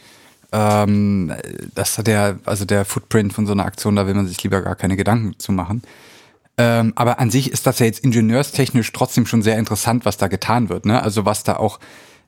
[0.53, 1.33] Ähm,
[1.75, 4.61] das hat ja, also der Footprint von so einer Aktion, da will man sich lieber
[4.61, 5.83] gar keine Gedanken zu machen.
[6.59, 10.29] Ähm, aber an sich ist das ja jetzt ingenieurstechnisch trotzdem schon sehr interessant, was da
[10.29, 10.85] getan wird.
[10.85, 11.03] Ne?
[11.03, 11.81] Also was da auch,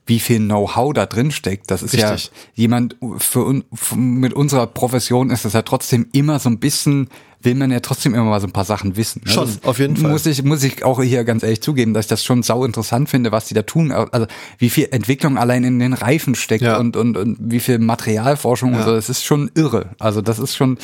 [0.07, 1.70] wie viel Know-how da drin steckt.
[1.70, 2.26] Das ist Richtig.
[2.26, 7.09] ja jemand für, für mit unserer Profession ist das ja trotzdem immer so ein bisschen,
[7.47, 9.22] will man ja trotzdem immer mal so ein paar Sachen wissen.
[9.24, 9.32] Ne?
[9.32, 10.11] Schon, das auf jeden Fall.
[10.11, 13.09] Muss ich, muss ich auch hier ganz ehrlich zugeben, dass ich das schon sau interessant
[13.09, 13.90] finde, was die da tun.
[13.92, 14.26] Also
[14.59, 16.76] wie viel Entwicklung allein in den Reifen steckt Ja.
[16.76, 18.84] und, und, und wie viel Materialforschung und Ja.
[18.84, 18.92] so.
[18.92, 19.90] Das ist schon irre.
[19.99, 20.76] Also das ist schon,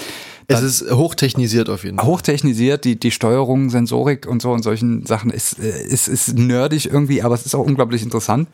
[0.47, 2.07] Es ist hochtechnisiert auf jeden Fall.
[2.07, 6.87] hochtechnisiert, die, die Steuerung, Sensorik und so und solchen Sachen ist, äh, ist, ist nerdig
[6.87, 8.49] irgendwie, aber es ist auch unglaublich interessant.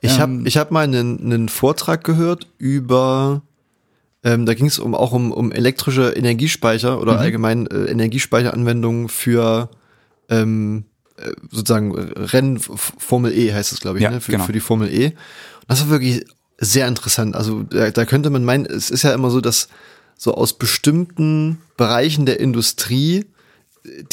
[0.00, 3.42] Ich habe Ähm, ich hab mal einen, einen Vortrag gehört über,
[4.28, 9.70] ähm, da ging es um, auch um, um elektrische Energiespeicher oder allgemein äh, Energiespeicheranwendungen für
[10.28, 10.84] ähm,
[11.16, 14.20] äh, sozusagen Rennen F- Formel E heißt es, glaube ich, Ja, ne?
[14.20, 14.44] für, genau.
[14.44, 15.06] für die Formel E.
[15.06, 15.14] Und
[15.68, 16.24] das war wirklich
[16.58, 17.34] sehr interessant.
[17.36, 19.68] Also da, da könnte man meinen, es ist ja immer so, dass
[20.16, 23.26] so aus bestimmten Bereichen der Industrie,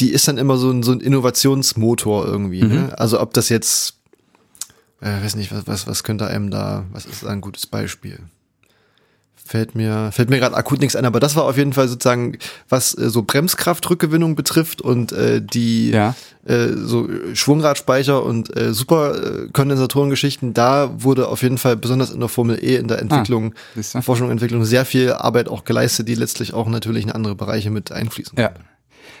[0.00, 2.62] die ist dann immer so ein, so ein Innovationsmotor irgendwie.
[2.62, 2.72] Mhm.
[2.72, 2.98] Ne?
[2.98, 3.94] Also ob das jetzt
[5.00, 8.20] äh, weiß nicht, was, was, was könnte einem da, was ist da ein gutes Beispiel?
[9.46, 12.36] Fällt mir, fällt mir gerade akut nichts ein, aber das war auf jeden Fall sozusagen,
[12.68, 16.14] was äh, so Bremskraftrückgewinnung betrifft und äh, die Ja.
[16.46, 22.58] äh, so Schwungradspeicher und äh, Superkondensatorengeschichten, da wurde auf jeden Fall besonders in der Formel
[22.62, 24.02] E in der Entwicklung, siehste.
[24.02, 27.70] Forschung und Entwicklung sehr viel Arbeit auch geleistet, die letztlich auch natürlich in andere Bereiche
[27.70, 28.38] mit einfließen.
[28.38, 28.50] Ja.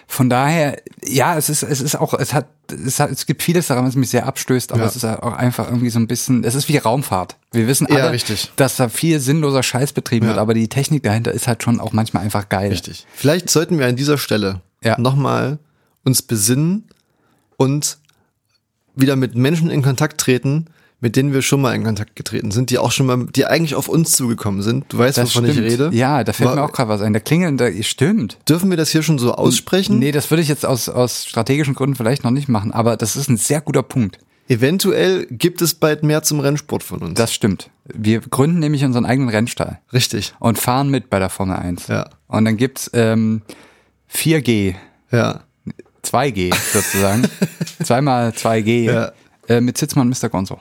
[0.08, 3.66] Von daher, ja, es ist, es ist auch, es hat, es hat, es gibt vieles
[3.66, 4.86] daran, was mich sehr abstößt, aber Ja.
[4.88, 7.36] es ist auch einfach irgendwie so ein bisschen, es ist wie Raumfahrt.
[7.52, 8.52] Wir wissen Ja, alle, richtig.
[8.56, 10.30] dass da viel sinnloser Scheiß betrieben Ja.
[10.32, 12.70] wird, aber die Technik dahinter ist halt schon auch manchmal einfach geil.
[12.70, 13.04] Richtig.
[13.14, 14.98] Vielleicht sollten wir an dieser Stelle Ja.
[15.00, 15.58] nochmal
[16.04, 16.84] uns besinnen
[17.56, 17.98] und
[18.94, 20.66] wieder mit Menschen in Kontakt treten,
[21.00, 23.74] mit denen wir schon mal in Kontakt getreten sind, die auch schon mal, die eigentlich
[23.74, 24.86] auf uns zugekommen sind.
[24.88, 25.66] Du weißt, Das wovon stimmt.
[25.66, 25.90] ich rede.
[25.94, 27.12] Ja, da fällt War- mir auch gerade was ein.
[27.12, 28.38] Der Klingeln, der stimmt.
[28.48, 29.98] Dürfen wir das hier schon so aussprechen?
[29.98, 33.14] Nee, das würde ich jetzt aus, aus strategischen Gründen vielleicht noch nicht machen, aber das
[33.16, 34.18] ist ein sehr guter Punkt.
[34.48, 37.14] Eventuell gibt es bald mehr zum Rennsport von uns.
[37.14, 37.68] Das stimmt.
[37.84, 40.34] Wir gründen nämlich unseren eigenen Rennstall Richtig.
[40.38, 41.88] und fahren mit bei der Formel 1.
[41.88, 42.08] Ja.
[42.28, 43.42] Und dann gibt's ähm,
[44.12, 44.74] 4G,
[45.10, 45.40] Ja.
[46.04, 47.24] 2G sozusagen.
[47.82, 49.12] Zweimal 2G Ja.
[49.48, 50.28] äh, mit Sitzmann Mr.
[50.28, 50.60] Gonzo.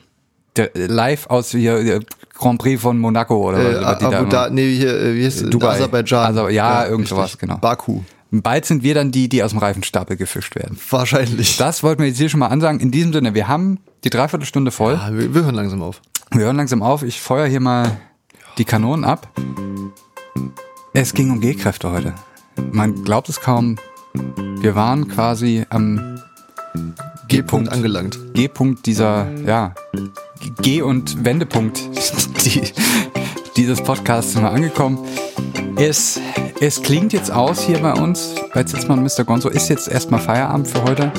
[0.56, 2.00] Der, äh, live aus hier, äh,
[2.34, 5.54] Grand Prix von Monaco oder Äh, was die Abu da, nee, hier, äh, wie heißt?
[5.54, 5.76] Dubai.
[5.76, 6.26] Aserbaidschan.
[6.26, 7.42] Also, ja, irgend sowas, richtig.
[7.42, 7.58] genau.
[7.58, 8.02] Baku.
[8.32, 10.78] Bald sind wir dann die, die aus dem Reifenstapel gefischt werden.
[10.90, 11.58] Wahrscheinlich.
[11.58, 12.80] Das wollten wir jetzt hier schon mal ansagen.
[12.80, 14.94] In diesem Sinne, wir haben die Dreiviertelstunde voll.
[14.94, 16.02] Ja, wir, wir hören langsam auf.
[16.32, 17.04] Wir hören langsam auf.
[17.04, 17.98] Ich feuer hier mal
[18.58, 19.30] die Kanonen ab.
[20.94, 22.14] Es ging um G-Kräfte heute.
[22.72, 23.78] Man glaubt es kaum.
[24.60, 26.20] Wir waren quasi am
[27.28, 28.18] G-Punkt angelangt.
[28.34, 29.74] G-Punkt dieser, ja,
[30.62, 31.82] G- und Wendepunkt
[32.46, 32.62] die,
[33.56, 35.00] dieses Podcasts sind wir angekommen.
[35.78, 36.20] Es,
[36.60, 39.24] es klingt jetzt aus hier bei uns, bei Zitzmann und Mr.
[39.24, 39.50] Gonzo.
[39.50, 41.12] Ist jetzt erstmal Feierabend für heute.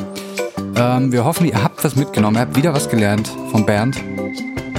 [0.76, 2.36] Ähm, wir hoffen, ihr habt was mitgenommen.
[2.36, 4.02] Ihr habt wieder was gelernt von Bernd.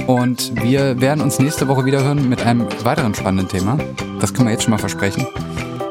[0.06, 3.78] Und wir werden uns nächste Woche wieder hören mit einem weiteren spannenden Thema.
[4.20, 5.26] Das können wir jetzt schon mal versprechen.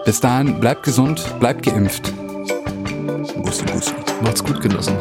[0.05, 2.13] Bis dahin, bleibt gesund, bleibt geimpft.
[3.43, 3.91] Bussi, bussi.
[4.23, 4.97] Macht's gut, Genossen.